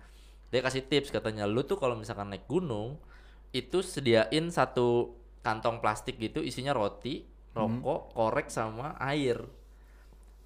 dia 0.55 0.62
kasih 0.62 0.87
tips. 0.87 1.11
Katanya 1.11 1.51
lu 1.51 1.66
tuh 1.66 1.83
kalau 1.83 1.98
misalkan 1.98 2.31
naik 2.31 2.46
gunung 2.46 3.03
itu 3.51 3.83
sediain 3.83 4.46
satu 4.55 5.18
kantong 5.42 5.83
plastik 5.83 6.22
gitu 6.22 6.38
isinya 6.38 6.70
roti 6.70 7.27
rokok 7.59 8.14
korek 8.14 8.48
sama 8.48 8.94
air. 9.03 9.42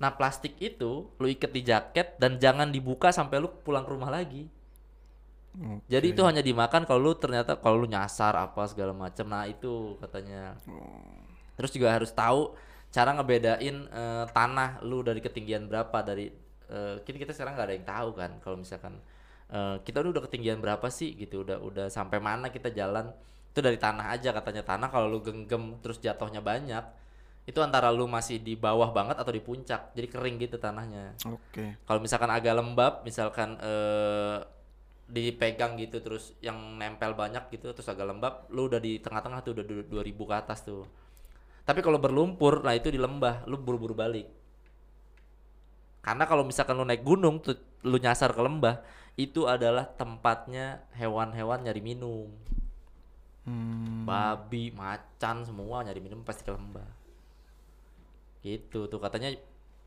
Nah 0.01 0.17
plastik 0.17 0.57
itu 0.65 1.13
lu 1.21 1.27
ikat 1.29 1.53
di 1.53 1.63
jaket 1.63 2.17
dan 2.17 2.41
jangan 2.41 2.73
dibuka 2.73 3.13
sampai 3.13 3.37
lu 3.37 3.53
pulang 3.63 3.85
ke 3.85 3.93
rumah 3.93 4.09
lagi. 4.09 4.49
Oke. 5.57 5.89
jadi 5.89 6.13
itu 6.13 6.21
hanya 6.21 6.45
dimakan 6.45 6.85
kalau 6.85 7.01
lu 7.01 7.13
ternyata 7.17 7.57
kalau 7.57 7.81
lu 7.81 7.89
nyasar 7.89 8.37
apa 8.37 8.65
segala 8.69 8.93
macam. 8.93 9.25
Nah 9.29 9.49
itu 9.49 9.97
katanya. 10.01 10.57
Terus 11.57 11.73
juga 11.73 11.97
harus 11.97 12.13
tahu 12.13 12.53
cara 12.97 13.13
ngebedain 13.13 13.77
eh, 13.93 14.25
tanah 14.33 14.81
lu 14.89 15.05
dari 15.05 15.21
ketinggian 15.21 15.69
berapa 15.69 15.99
dari 16.01 16.33
eh, 16.73 16.97
kita 17.05 17.17
kita 17.29 17.33
sekarang 17.37 17.53
nggak 17.61 17.67
ada 17.69 17.77
yang 17.77 17.85
tahu 17.87 18.09
kan 18.17 18.31
kalau 18.41 18.57
misalkan 18.57 18.97
eh, 19.53 19.77
kita 19.85 20.01
udah 20.01 20.25
ketinggian 20.25 20.65
berapa 20.65 20.89
sih 20.89 21.13
gitu 21.21 21.45
udah 21.45 21.61
udah 21.61 21.87
sampai 21.93 22.17
mana 22.25 22.49
kita 22.49 22.73
jalan 22.73 23.13
itu 23.57 23.65
dari 23.65 23.81
tanah 23.81 24.13
aja 24.13 24.37
katanya. 24.37 24.61
Tanah 24.69 24.93
kalau 24.93 25.09
lu 25.09 25.25
genggam 25.25 25.81
terus 25.81 25.97
jatuhnya 25.97 26.45
banyak 26.45 26.85
itu 27.49 27.57
antara 27.65 27.89
lu 27.89 28.05
masih 28.05 28.37
di 28.43 28.53
bawah 28.53 28.93
banget 28.93 29.17
atau 29.17 29.33
di 29.33 29.41
puncak 29.41 29.97
jadi 29.97 30.09
kering 30.13 30.37
gitu 30.45 30.61
tanahnya. 30.61 31.17
Oke. 31.25 31.79
Kalau 31.89 32.01
misalkan 32.05 32.29
agak 32.29 32.53
lembab 32.53 33.01
misalkan 33.07 33.57
eh 33.61 34.45
dipegang 35.07 35.79
gitu 35.79 36.03
terus 36.03 36.35
yang 36.43 36.59
nempel 36.77 37.15
banyak 37.15 37.47
gitu 37.55 37.71
terus 37.71 37.87
agak 37.87 38.11
lembab 38.11 38.51
lu 38.51 38.67
udah 38.67 38.83
di 38.83 38.99
tengah-tengah 38.99 39.39
tuh 39.47 39.55
udah 39.55 39.65
du- 39.65 39.87
2000 39.87 40.27
ke 40.27 40.35
atas 40.35 40.67
tuh 40.67 40.83
tapi 41.67 41.83
kalau 41.83 41.99
berlumpur 41.99 42.63
nah 42.63 42.79
itu 42.79 42.95
di 42.95 42.97
lembah 42.97 43.43
lu 43.51 43.59
buru-buru 43.59 43.93
balik. 43.99 44.31
Karena 45.99 46.23
kalau 46.31 46.47
misalkan 46.47 46.79
lu 46.79 46.87
naik 46.87 47.03
gunung 47.03 47.43
tuh 47.43 47.59
lu 47.83 47.99
nyasar 47.99 48.31
ke 48.31 48.39
lembah 48.39 48.87
itu 49.19 49.51
adalah 49.51 49.83
tempatnya 49.99 50.87
hewan-hewan 50.95 51.67
nyari 51.67 51.83
minum. 51.83 52.31
Hmm, 53.43 54.07
babi 54.07 54.71
macan 54.71 55.43
semua 55.43 55.83
nyari 55.83 55.99
minum 55.99 56.23
pasti 56.23 56.47
ke 56.47 56.55
lembah. 56.55 56.87
Gitu 58.47 58.87
tuh 58.87 59.03
katanya 59.03 59.35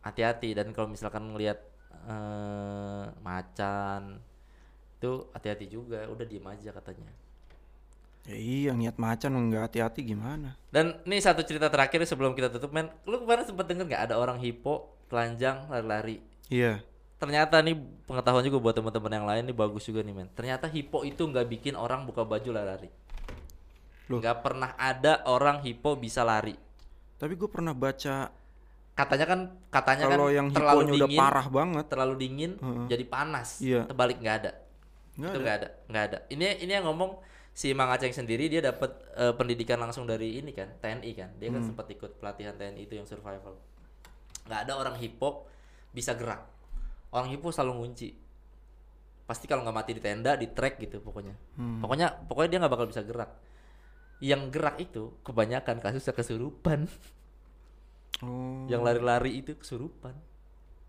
hati-hati. 0.03 0.51
Dan 0.51 0.75
kalau 0.75 0.91
misalkan 0.91 1.31
ngelihat 1.31 1.63
eh, 2.11 3.05
macan 3.23 4.19
itu 4.99 5.31
hati-hati 5.31 5.71
juga. 5.71 6.03
Udah 6.11 6.27
diem 6.27 6.43
aja 6.43 6.75
katanya 6.75 7.28
ya 8.29 8.35
iya 8.37 8.71
niat 8.77 9.01
macan 9.01 9.33
nggak 9.49 9.73
hati-hati 9.73 10.05
gimana? 10.05 10.53
Dan 10.69 11.01
ini 11.09 11.17
satu 11.17 11.41
cerita 11.41 11.65
terakhir 11.73 12.05
sebelum 12.05 12.37
kita 12.37 12.53
tutup 12.53 12.69
men. 12.69 12.93
Lu 13.09 13.25
kemarin 13.25 13.49
sempat 13.49 13.65
denger 13.65 13.89
nggak 13.89 14.03
ada 14.09 14.15
orang 14.21 14.37
hipo 14.37 14.93
telanjang 15.09 15.65
lari-lari? 15.65 16.21
Iya. 16.53 16.85
Ternyata 17.17 17.59
nih 17.65 17.75
pengetahuan 18.05 18.45
juga 18.45 18.57
buat 18.61 18.75
teman-teman 18.77 19.11
yang 19.11 19.25
lain 19.25 19.43
nih 19.49 19.57
bagus 19.57 19.89
juga 19.89 20.05
nih 20.05 20.13
men. 20.13 20.29
Ternyata 20.37 20.69
hipo 20.69 21.01
itu 21.01 21.25
nggak 21.25 21.49
bikin 21.49 21.73
orang 21.73 22.05
buka 22.05 22.21
baju 22.21 22.49
lari-lari. 22.53 22.93
Nggak 24.05 24.45
pernah 24.45 24.77
ada 24.77 25.25
orang 25.25 25.65
hipo 25.65 25.97
bisa 25.97 26.21
lari. 26.21 26.53
Tapi 27.17 27.33
gue 27.33 27.49
pernah 27.49 27.73
baca 27.73 28.29
katanya 28.99 29.25
kan 29.31 29.39
katanya 29.71 30.11
kan 30.11 30.17
Kalau 30.19 30.27
yang 30.27 30.47
terlalu 30.51 30.79
hiponya 30.83 30.91
udah 30.91 31.07
dingin 31.07 31.21
parah 31.23 31.47
banget, 31.47 31.85
terlalu 31.87 32.13
dingin 32.19 32.51
Heeh. 32.59 32.85
jadi 32.91 33.03
panas 33.07 33.49
Iya. 33.63 33.81
terbalik 33.87 34.19
nggak 34.19 34.35
ada. 34.43 34.51
Nggak 35.15 35.31
ada. 35.31 35.39
nggak 35.39 35.55
ada 35.55 35.67
nggak 35.87 36.03
ada. 36.03 36.17
Ini 36.29 36.45
ini 36.67 36.71
yang 36.75 36.85
ngomong 36.87 37.11
si 37.51 37.73
Mang 37.73 37.91
Aceng 37.91 38.13
sendiri 38.13 38.47
dia 38.47 38.61
dapat 38.61 38.91
eh, 39.15 39.33
pendidikan 39.35 39.77
langsung 39.77 40.03
dari 40.03 40.39
ini 40.39 40.51
kan 40.51 40.69
TNI 40.79 41.11
kan 41.13 41.29
dia 41.35 41.49
Hmm. 41.49 41.59
kan 41.59 41.63
sempat 41.67 41.87
ikut 41.89 42.17
pelatihan 42.17 42.55
TNI 42.55 42.81
itu 42.83 42.95
yang 42.95 43.05
survival 43.05 43.59
nggak 44.47 44.59
ada 44.65 44.73
orang 44.75 44.95
hipo 44.97 45.45
bisa 45.91 46.15
gerak 46.15 46.41
orang 47.11 47.29
hipo 47.29 47.49
selalu 47.49 47.83
ngunci 47.83 48.09
pasti 49.25 49.45
kalau 49.45 49.61
nggak 49.61 49.75
mati 49.75 49.91
di 49.93 50.01
tenda 50.01 50.33
di 50.33 50.49
trek 50.49 50.79
gitu 50.79 51.01
pokoknya 51.01 51.35
Hmm. 51.53 51.81
pokoknya 51.81 52.25
pokoknya 52.25 52.49
dia 52.49 52.59
nggak 52.61 52.73
bakal 52.73 52.87
bisa 52.87 53.01
gerak 53.03 53.29
yang 54.19 54.49
gerak 54.49 54.75
itu 54.79 55.15
kebanyakan 55.21 55.79
kasusnya 55.79 56.11
kesurupan 56.11 56.89
Oh. 58.19 58.67
yang 58.67 58.83
lari-lari 58.83 59.39
itu 59.39 59.55
kesurupan 59.55 60.11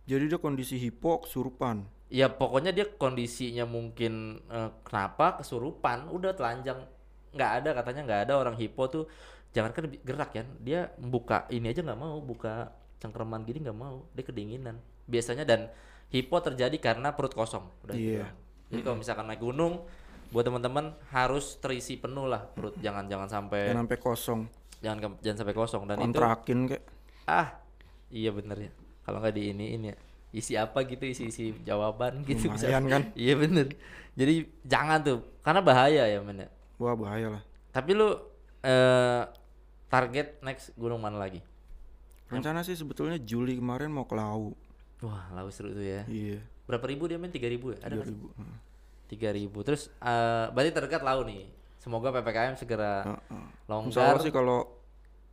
Jadi 0.02 0.26
dia 0.26 0.42
kondisi 0.42 0.74
hipo 0.74 1.22
kesurupan. 1.22 1.86
Ya 2.10 2.26
pokoknya 2.28 2.70
dia 2.70 2.90
kondisinya 2.90 3.64
mungkin 3.64 4.12
eh, 4.46 4.70
kenapa 4.82 5.38
kesurupan 5.38 6.10
udah 6.10 6.34
telanjang. 6.34 6.82
Nggak 7.30 7.50
ada 7.62 7.70
katanya 7.72 8.00
nggak 8.04 8.20
ada 8.26 8.34
orang 8.36 8.58
hipo 8.58 8.84
tuh. 8.86 9.04
Jangankan 9.50 9.86
bi- 9.88 10.02
gerak 10.02 10.30
ya 10.30 10.42
dia 10.58 10.80
buka 10.96 11.46
ini 11.48 11.70
aja 11.70 11.82
nggak 11.82 11.96
mau 11.96 12.18
buka 12.18 12.70
cengkeraman 12.98 13.42
gini 13.42 13.62
nggak 13.62 13.78
mau 13.78 14.02
dia 14.12 14.22
kedinginan. 14.22 14.76
Biasanya 15.06 15.42
dan 15.42 15.70
hipo 16.10 16.38
terjadi 16.38 16.74
karena 16.76 17.14
perut 17.14 17.30
kosong. 17.30 17.62
Udah 17.82 17.94
itu 17.94 18.18
Iya. 18.18 18.26
doang. 18.26 18.34
jadi 18.70 18.80
kalau 18.82 18.96
misalkan 18.98 19.26
naik 19.26 19.40
gunung 19.40 19.74
buat 20.30 20.46
teman-teman 20.46 20.94
harus 21.10 21.58
terisi 21.58 21.98
penuh 21.98 22.26
lah 22.26 22.46
perut. 22.46 22.74
Jangan 22.78 23.06
jangan 23.06 23.26
sampai 23.26 23.66
Jangan 23.66 23.82
sampai 23.82 23.98
kosong. 23.98 24.40
jangan 24.78 24.98
jangan 25.18 25.38
sampai 25.38 25.54
kosong. 25.54 25.82
Dan 25.86 25.96
itu 25.96 26.04
Kontrakin 26.06 26.58
kayak. 26.66 26.84
ah 27.26 27.48
iya 28.08 28.30
bener 28.30 28.58
ya. 28.60 28.72
Kalau 29.00 29.18
nggak 29.18 29.34
di 29.34 29.42
ini 29.48 29.66
ini 29.74 29.86
ya 29.90 29.96
isi 30.30 30.54
apa 30.54 30.82
gitu 30.82 31.02
isi 31.04 31.26
isi 31.26 31.44
jawaban 31.60 32.22
gitu 32.22 32.46
bisa 32.48 32.66
Lumayan 32.66 32.84
kan? 32.86 33.02
iya 33.14 33.34
bener 33.34 33.66
jadi 34.12 34.34
jangan 34.62 34.98
tuh 35.00 35.18
karena 35.40 35.60
bahaya 35.60 36.04
ya 36.04 36.18
men 36.20 36.44
ya. 36.44 36.48
Wah 36.76 36.94
bahaya 36.94 37.28
lah. 37.30 37.42
tapi 37.70 37.92
lu 37.92 38.14
eh 38.60 39.22
target 39.86 40.38
next 40.40 40.70
gunung 40.74 40.98
mana 40.98 41.16
lagi 41.16 41.42
Rencana 42.26 42.62
sih 42.62 42.72
sebetulnya 42.72 43.18
Juli 43.18 43.58
kemarin 43.58 43.90
mau 43.90 44.04
ke 44.04 44.14
Lau. 44.14 44.54
wah 45.00 45.24
lalu 45.32 45.50
seru 45.50 45.70
tuh 45.70 45.82
ya 45.82 46.06
Iya. 46.06 46.38
berapa 46.64 46.86
ribu 46.86 47.04
dia 47.04 47.16
main 47.16 47.28
tiga 47.28 47.46
ribu 47.46 47.74
ya 47.74 47.78
ada 47.82 47.98
sih? 47.98 48.14
2000. 48.14 48.38
Heeh. 48.38 48.56
tiga 49.08 49.28
ribu 49.30 49.58
terus 49.60 49.90
eh 49.98 50.46
berarti 50.48 50.70
terdekat 50.70 51.02
lau 51.02 51.22
nih 51.22 51.50
semoga 51.76 52.12
ppkm 52.12 52.54
segera 52.54 53.02
Heeh. 53.02 53.18
Insya 53.26 53.66
longgar 53.66 54.14
Allah 54.14 54.22
sih 54.22 54.30
kalau 54.30 54.58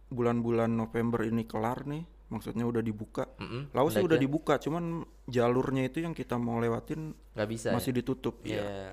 bulan-bulan 0.07 0.71
November 0.71 1.21
ini 1.21 1.43
kelar 1.43 1.83
nih, 1.83 2.01
maksudnya 2.27 2.63
udah 2.63 2.83
dibuka. 2.83 3.23
Mm-mm, 3.39 3.71
Lau 3.71 3.87
sih 3.87 4.03
udah 4.03 4.15
dibuka, 4.15 4.59
cuman 4.59 5.01
jalurnya 5.25 5.87
itu 5.87 6.03
yang 6.03 6.11
kita 6.11 6.35
mau 6.35 6.59
lewatin 6.59 7.15
nggak 7.33 7.47
bisa 7.47 7.67
masih 7.71 7.91
ya? 7.91 7.97
ditutup. 7.99 8.35
Iya. 8.43 8.61
Iya. 8.61 8.87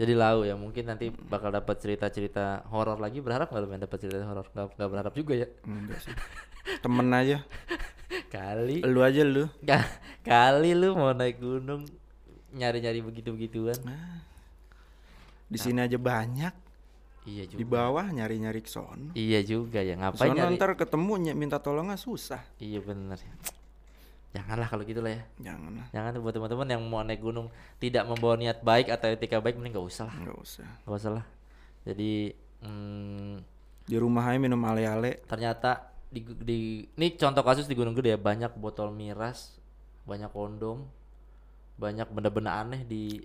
Jadi 0.00 0.12
lau 0.16 0.40
ya 0.42 0.56
mungkin 0.56 0.88
nanti 0.88 1.12
bakal 1.12 1.52
dapat 1.52 1.76
cerita-cerita 1.76 2.64
horor 2.72 2.96
lagi 2.96 3.20
berharap 3.20 3.52
nggak 3.52 3.60
lu 3.60 3.68
main 3.68 3.84
dapat 3.84 3.98
cerita 4.00 4.24
horor 4.24 4.48
nggak 4.48 4.80
nggak 4.80 4.88
berharap 4.88 5.12
juga 5.12 5.34
ya 5.36 5.48
Enggak 5.68 6.00
sih. 6.00 6.14
Temen 6.80 7.08
aja. 7.12 7.44
kali 8.34 8.80
Lu 8.82 9.04
aja 9.04 9.20
lu. 9.20 9.44
Ka- 9.60 9.92
kali 10.24 10.72
lu 10.72 10.96
mau 10.96 11.12
naik 11.12 11.36
gunung 11.36 11.84
nyari-nyari 12.50 13.04
begitu-begituan 13.04 13.76
Di 15.46 15.58
sini 15.58 15.84
aja 15.84 16.00
banyak. 16.00 16.69
Iya 17.22 17.44
Di 17.44 17.60
juga 17.60 17.84
bawah 17.84 18.06
nyari-nyari 18.06 18.60
ke 18.60 18.68
sono. 18.68 19.12
iya 19.12 19.40
juga 19.40 19.80
ya 19.80 19.94
ngapain 19.94 20.30
Sono 20.30 20.38
nyari 20.38 20.56
ntar 20.56 20.72
ketemu 20.72 21.12
minta 21.34 21.58
tolongnya 21.58 21.96
susah. 21.96 22.40
iya 22.56 22.80
bener 22.80 23.16
ya 23.16 23.34
janganlah 24.30 24.66
kalau 24.66 24.86
gitu 24.86 25.02
lah 25.02 25.10
ya 25.10 25.22
Jangan 25.42 25.72
lah. 25.74 25.86
jangan 25.90 26.22
buat 26.22 26.30
teman-teman 26.30 26.68
yang 26.70 26.82
mau 26.86 27.02
naik 27.02 27.18
gunung 27.18 27.50
tidak 27.76 28.06
membawa 28.06 28.38
niat 28.38 28.62
baik 28.62 28.86
atau 28.88 29.10
etika 29.10 29.42
baik 29.42 29.58
mending 29.58 29.74
gak 29.74 29.82
usah 29.84 30.06
lah 30.06 30.14
Enggak 30.16 30.38
usah. 30.38 30.68
gak 30.86 30.96
usah 30.96 31.12
lah 31.18 31.24
jadi 31.82 32.30
hmm, 32.62 33.34
Di 33.84 33.96
rumah 33.98 34.22
aja 34.22 34.38
minum 34.38 34.62
ale-ale. 34.62 35.18
ternyata 35.26 35.90
di, 36.06 36.22
di 36.22 36.58
ini 36.94 37.06
contoh 37.14 37.42
kasus 37.42 37.66
di 37.66 37.74
Gunung 37.74 37.90
Gede 37.92 38.14
ya 38.14 38.18
banyak 38.18 38.54
botol 38.54 38.90
miras 38.90 39.58
banyak 40.06 40.30
kondom 40.30 40.86
banyak 41.74 42.06
benda-benda 42.06 42.54
aneh 42.56 42.82
di 42.82 43.18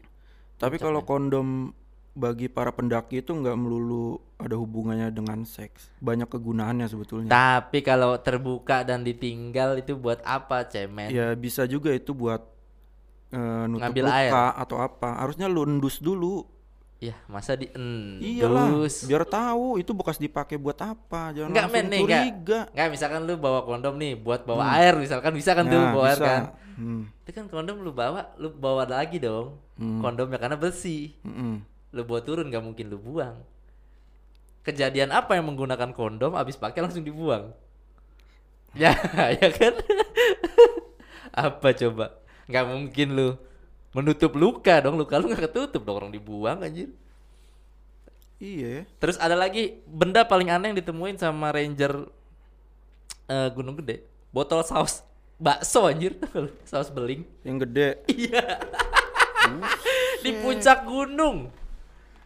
Tapi 0.57 0.79
kalau 0.79 1.05
kondom 1.05 1.69
bagi 2.15 2.47
para 2.47 2.71
pendaki 2.71 3.19
itu 3.19 3.29
nggak 3.29 3.53
melulu 3.53 4.17
ada 4.35 4.55
hubungannya 4.55 5.11
dengan 5.11 5.43
seks. 5.43 5.91
Banyak 5.99 6.25
kegunaannya 6.25 6.87
sebetulnya. 6.87 7.27
tapi 7.27 7.79
kalau 7.81 8.15
terbuka 8.17 8.81
dan 8.81 9.03
ditinggal 9.03 9.75
itu 9.75 9.93
buat 9.93 10.23
apa 10.23 10.63
cemen 10.63 11.07
Ya 11.09 11.31
bisa 11.33 11.63
juga 11.65 11.91
itu 11.91 12.11
buat 12.11 12.39
eh, 13.29 13.63
nutup 13.65 13.83
Ngambil 13.85 14.03
luka 14.05 14.15
air. 14.17 14.31
atau 14.57 14.77
apa. 14.79 15.09
Harusnya 15.17 15.45
lu 15.45 15.63
endus 15.63 15.99
dulu. 15.99 16.47
Iya, 16.95 17.11
masa 17.27 17.53
di 17.53 17.67
Iyalah, 17.67 18.71
endus. 18.71 19.03
biar 19.03 19.27
tahu 19.27 19.77
itu 19.77 19.91
bekas 19.91 20.15
dipakai 20.15 20.55
buat 20.55 20.79
apa. 20.79 21.35
Jangan 21.35 21.51
Enggak 21.51 21.67
men 21.67 21.85
nih, 21.85 21.99
enggak. 21.99 22.21
curiga. 22.23 22.59
Enggak, 22.71 22.87
misalkan 22.89 23.21
lu 23.21 23.33
bawa 23.35 23.59
kondom 23.61 23.93
nih 23.93 24.15
buat 24.15 24.41
bawa 24.41 24.63
air 24.73 24.95
misalkan 24.95 25.35
bisa 25.35 25.51
kan 25.51 25.67
tuh 25.67 25.75
Nah, 25.77 25.91
bawa 25.91 26.05
air 26.07 26.15
bisa. 26.15 26.25
kan. 26.25 26.43
Hmm, 26.75 27.01
Itu 27.21 27.31
kan 27.31 27.45
kondom 27.45 27.77
lu 27.79 27.91
bawa, 27.91 28.31
lu 28.35 28.47
bawa 28.49 28.83
lagi 28.85 29.19
dong. 29.19 29.59
Hmm. 29.75 29.99
Kondomnya 29.99 30.39
karena 30.39 30.55
bersih. 30.55 31.11
mm-mm. 31.21 31.74
Lu 31.95 32.03
bawa 32.03 32.19
turun 32.19 32.51
gak 32.51 32.59
mungkin 32.59 32.91
lu 32.91 32.99
buang. 32.99 33.39
Kejadian 34.67 35.15
apa 35.15 35.39
yang 35.39 35.47
menggunakan 35.47 35.95
kondom 35.95 36.35
habis 36.35 36.59
pakai 36.59 36.83
langsung 36.83 37.07
dibuang? 37.07 37.55
Ya, 38.75 38.91
ya 39.39 39.47
kan? 39.55 39.71
apa 41.47 41.71
coba? 41.71 42.19
Nggak 42.43 42.65
mungkin 42.67 43.07
lu 43.15 43.29
menutup 43.95 44.35
luka 44.35 44.83
dong, 44.83 44.99
luka 44.99 45.15
lu 45.15 45.31
nggak 45.31 45.47
ketutup 45.47 45.79
dong 45.87 46.03
orang 46.03 46.11
dibuang 46.11 46.59
anjir. 46.59 46.91
Iya. 48.35 48.83
Terus 48.99 49.15
ada 49.15 49.31
lagi 49.31 49.79
benda 49.87 50.27
paling 50.27 50.51
aneh 50.51 50.75
yang 50.75 50.79
ditemuin 50.83 51.15
sama 51.15 51.55
ranger 51.55 52.11
eh, 53.31 53.47
Gunung 53.55 53.79
Gede, 53.79 54.03
botol 54.35 54.59
saus 54.67 55.07
bakso 55.39 55.87
anjir, 55.87 56.19
saus 56.69 56.91
beling. 56.91 57.23
Yang 57.47 57.57
gede. 57.63 57.89
Iya. 58.11 58.59
Di 60.19 60.35
puncak 60.43 60.83
gunung. 60.83 61.47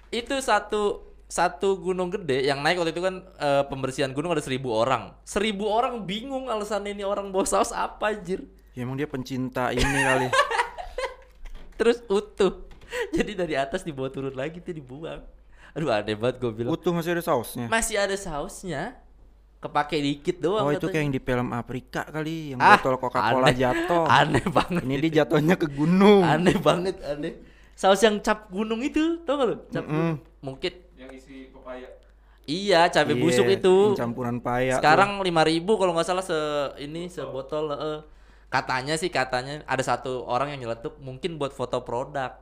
Itu 0.10 0.36
satu 0.39 1.06
satu 1.26 1.78
gunung 1.78 2.10
gede 2.10 2.41
yang 2.41 2.60
naik 2.60 2.82
waktu 2.82 2.89
itu 2.89 3.06
kan 3.06 3.22
eh, 3.38 3.63
pembersihan 3.65 4.10
gunung 4.10 4.34
ada 4.34 4.41
seribu 4.41 4.74
orang. 4.74 5.13
Seribu 5.22 5.69
orang 5.69 6.02
bingung 6.02 6.50
alasan 6.50 6.84
ini 6.84 7.06
orang 7.06 7.30
bawa 7.30 7.45
saus 7.45 7.69
apa 7.69 8.10
anjir. 8.10 8.41
Ya 8.74 8.84
emang 8.84 8.98
dia 8.98 9.06
pencinta 9.06 9.69
ini 9.69 9.86
kali. 9.86 10.28
Terus 11.80 12.02
utuh. 12.06 12.65
Jadi 13.13 13.38
dari 13.38 13.54
atas 13.54 13.86
dibawa 13.86 14.10
turun 14.10 14.34
lagi 14.34 14.58
tuh 14.60 14.74
dibuang. 14.74 15.22
Aduh 15.78 15.93
aneh 15.93 16.17
banget 16.17 16.41
gue 16.41 16.52
bilang. 16.52 16.74
Utuh 16.74 16.89
masih 16.89 17.13
ada 17.13 17.22
sausnya. 17.22 17.69
Masih 17.69 17.95
ada 18.02 18.17
sausnya. 18.17 18.98
Kepake 19.60 20.00
dikit 20.00 20.39
doang 20.39 20.63
Oh 20.63 20.72
itu 20.72 20.88
katanya. 20.88 20.91
kayak 20.95 21.04
yang 21.04 21.13
di 21.13 21.22
film 21.22 21.48
Afrika 21.52 22.02
kali, 22.08 22.56
yang 22.56 22.63
Ah, 22.63 22.80
botol 22.80 22.95
Coca-Cola 22.95 23.52
jatuh. 23.52 24.08
Aneh 24.24 24.45
banget. 24.48 24.82
Ini 24.88 24.95
dia 25.04 25.12
jatuhnya 25.22 25.60
ke 25.60 25.67
gunung. 25.67 26.24
Aneh 26.24 26.56
banget, 26.58 26.95
aneh. 27.04 27.36
Saus 27.80 28.04
yang 28.04 28.20
cap 28.20 28.52
gunung 28.52 28.84
itu, 28.84 29.24
tau 29.24 29.39
gak 29.39 29.48
lu? 29.48 29.56
Cap 29.72 29.88
gunung. 29.88 30.20
Mungkin 30.44 30.74
yang 31.00 31.08
isi 31.10 31.48
pepaya 31.48 31.88
iya 32.44 32.92
cabai 32.92 33.15
Iya, 33.15 33.24
busuk 33.24 33.48
itu. 33.48 33.76
campuran 33.96 34.44
paya. 34.44 34.76
tuh. 34.76 34.84
Sekarang 34.84 35.24
lima 35.24 35.48
ribu 35.48 35.80
kalau 35.80 35.96
nggak 35.96 36.04
salah 36.04 36.26
se 36.26 36.36
ini 36.78 37.08
sebotol. 37.08 37.72
eh. 37.72 38.00
Katanya 38.50 38.98
sih 38.98 39.08
katanya 39.08 39.62
ada 39.63 39.80
satu 39.80 40.26
orang 40.26 40.52
yang 40.52 40.68
nyeletuk 40.68 41.00
mungkin 41.00 41.39
buat 41.39 41.54
foto 41.54 41.80
produk. 41.80 42.36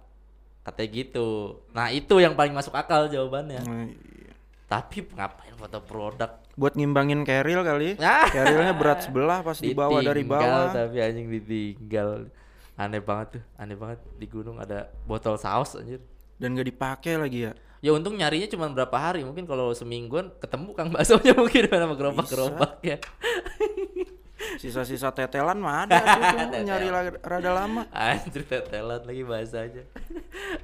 Katanya 0.64 0.90
gitu. 0.90 1.62
Nah 1.70 1.92
itu 1.92 2.18
yang 2.18 2.34
paling 2.34 2.56
masuk 2.56 2.74
akal 2.74 3.06
jawabannya. 3.06 3.62
Nah, 3.62 3.86
iya. 3.86 4.34
Tapi 4.66 5.06
ngapain 5.12 5.54
foto 5.54 5.84
produk? 5.84 6.32
Buat 6.56 6.74
ngimbangin 6.74 7.22
keril 7.22 7.62
kali. 7.62 8.00
Ah. 8.00 8.26
Kerilnya 8.26 8.74
berat 8.74 9.04
sebelah 9.04 9.44
pas 9.44 9.60
dibawa 9.60 10.00
dari 10.02 10.24
Ditinggal, 10.24 10.40
bawah. 10.42 10.74
Tapi 10.74 10.98
anjing 10.98 11.28
ditinggal. 11.30 12.32
Aneh 12.78 13.02
banget 13.02 13.42
tuh, 13.42 13.44
aneh 13.58 13.74
banget 13.74 14.00
di 14.22 14.30
gunung 14.30 14.62
ada 14.62 14.86
botol 15.10 15.34
saus 15.36 15.74
anjir. 15.74 15.98
Dan 16.38 16.54
gak 16.54 16.70
dipakai 16.70 17.18
lagi 17.18 17.50
ya. 17.50 17.54
Ya 17.82 17.94
untung 17.94 18.14
nyarinya 18.18 18.46
cuma 18.50 18.70
berapa 18.70 18.94
hari, 18.98 19.26
mungkin 19.26 19.50
kalau 19.50 19.74
semingguan 19.74 20.30
ketemu 20.38 20.78
kang 20.78 20.90
baksonya 20.94 21.34
mungkin 21.42 21.70
sama 21.70 21.94
gerobak-gerobak 21.98 22.78
ya. 22.86 22.98
Sisa-sisa 24.62 25.10
tetelan 25.14 25.58
mah 25.58 25.86
ada 25.90 25.98
tuh, 25.98 26.22
nyari 26.70 26.90
la- 26.94 27.18
rada 27.26 27.52
lama. 27.54 27.90
Anjir 27.90 28.46
tetelan 28.46 29.02
lagi 29.06 29.22
bahasanya. 29.26 29.84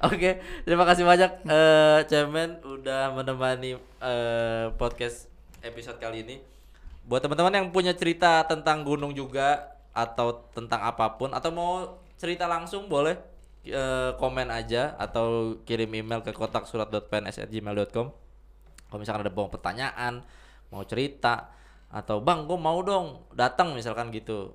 Oke, 0.06 0.38
terima 0.62 0.86
kasih 0.86 1.02
banyak 1.02 1.30
eh 1.50 2.00
Cemen 2.06 2.62
udah 2.62 3.10
menemani 3.14 3.74
eh 3.98 4.66
podcast 4.78 5.26
episode 5.62 5.98
kali 5.98 6.22
ini. 6.22 6.36
Buat 7.06 7.26
teman-teman 7.26 7.54
yang 7.58 7.66
punya 7.74 7.94
cerita 7.94 8.46
tentang 8.46 8.86
gunung 8.86 9.10
juga 9.14 9.74
atau 9.94 10.46
tentang 10.54 10.82
apa 10.82 11.14
pun 11.14 11.30
atau 11.30 11.50
mau 11.54 12.02
cerita 12.20 12.46
langsung 12.46 12.86
boleh 12.86 13.16
eh, 13.66 14.12
komen 14.16 14.48
aja 14.52 14.94
atau 14.96 15.58
kirim 15.64 15.90
email 15.94 16.20
ke 16.20 16.30
kotak 16.30 16.68
surat.pns@gmail.com. 16.68 18.06
Kalau 18.88 18.98
misalkan 19.00 19.22
ada 19.26 19.34
mau 19.34 19.50
pertanyaan, 19.50 20.22
mau 20.70 20.82
cerita 20.86 21.50
atau 21.94 22.18
bang 22.18 22.42
gue 22.42 22.58
mau 22.58 22.82
dong 22.82 23.22
datang 23.38 23.70
misalkan 23.70 24.10
gitu 24.10 24.50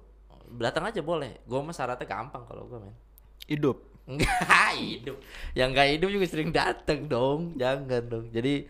datang 0.60 0.92
aja 0.92 1.00
boleh 1.00 1.40
gue 1.48 1.56
mah 1.56 1.72
syaratnya 1.72 2.04
gampang 2.04 2.44
kalau 2.44 2.68
gue 2.68 2.80
men 2.84 2.96
Hidup. 3.50 3.82
Enggak 4.06 4.74
hidup. 4.78 5.18
Yang 5.58 5.70
enggak 5.74 5.88
hidup 5.98 6.10
juga 6.14 6.26
sering 6.30 6.52
datang 6.54 7.00
dong. 7.10 7.58
Jangan 7.58 8.04
dong. 8.06 8.26
Jadi 8.30 8.70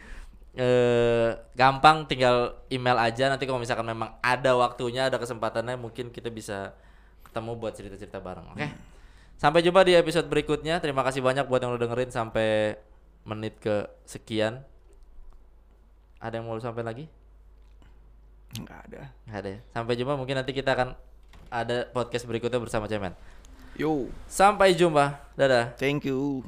eh 0.55 1.29
gampang 1.53 2.07
tinggal 2.07 2.57
email 2.71 2.95
aja 2.95 3.27
nanti 3.27 3.43
kalau 3.43 3.59
misalkan 3.59 3.87
memang 3.87 4.15
ada 4.23 4.55
waktunya, 4.55 5.11
ada 5.11 5.19
kesempatannya 5.19 5.75
mungkin 5.75 6.15
kita 6.15 6.31
bisa 6.31 6.71
ketemu 7.29 7.51
buat 7.55 7.73
cerita-cerita 7.77 8.17
bareng. 8.19 8.49
Oke. 8.57 8.67
Sampai 9.39 9.63
jumpa 9.63 9.85
di 9.87 9.95
episode 9.95 10.27
berikutnya. 10.27 10.83
Terima 10.83 11.05
kasih 11.05 11.23
banyak 11.23 11.47
buat 11.47 11.63
yang 11.63 11.71
udah 11.77 11.81
dengerin 11.87 12.11
sampai 12.11 12.75
menit 13.23 13.55
ke 13.61 13.87
sekian. 14.03 14.65
Ada 16.19 16.41
yang 16.41 16.49
mau 16.49 16.57
lu 16.57 16.61
sampai 16.61 16.83
lagi? 16.83 17.05
Enggak 18.59 18.83
ada. 18.91 19.01
Nggak 19.29 19.39
ada 19.39 19.49
ya. 19.55 19.59
Sampai 19.71 19.93
jumpa 19.95 20.13
mungkin 20.19 20.35
nanti 20.35 20.51
kita 20.51 20.75
akan 20.75 20.97
ada 21.47 21.87
podcast 21.95 22.27
berikutnya 22.27 22.59
bersama 22.59 22.91
Cemen. 22.91 23.15
Yo, 23.79 24.11
Sampai 24.27 24.75
jumpa. 24.75 25.23
Dadah. 25.39 25.71
thank 25.79 26.03
you. 26.03 26.43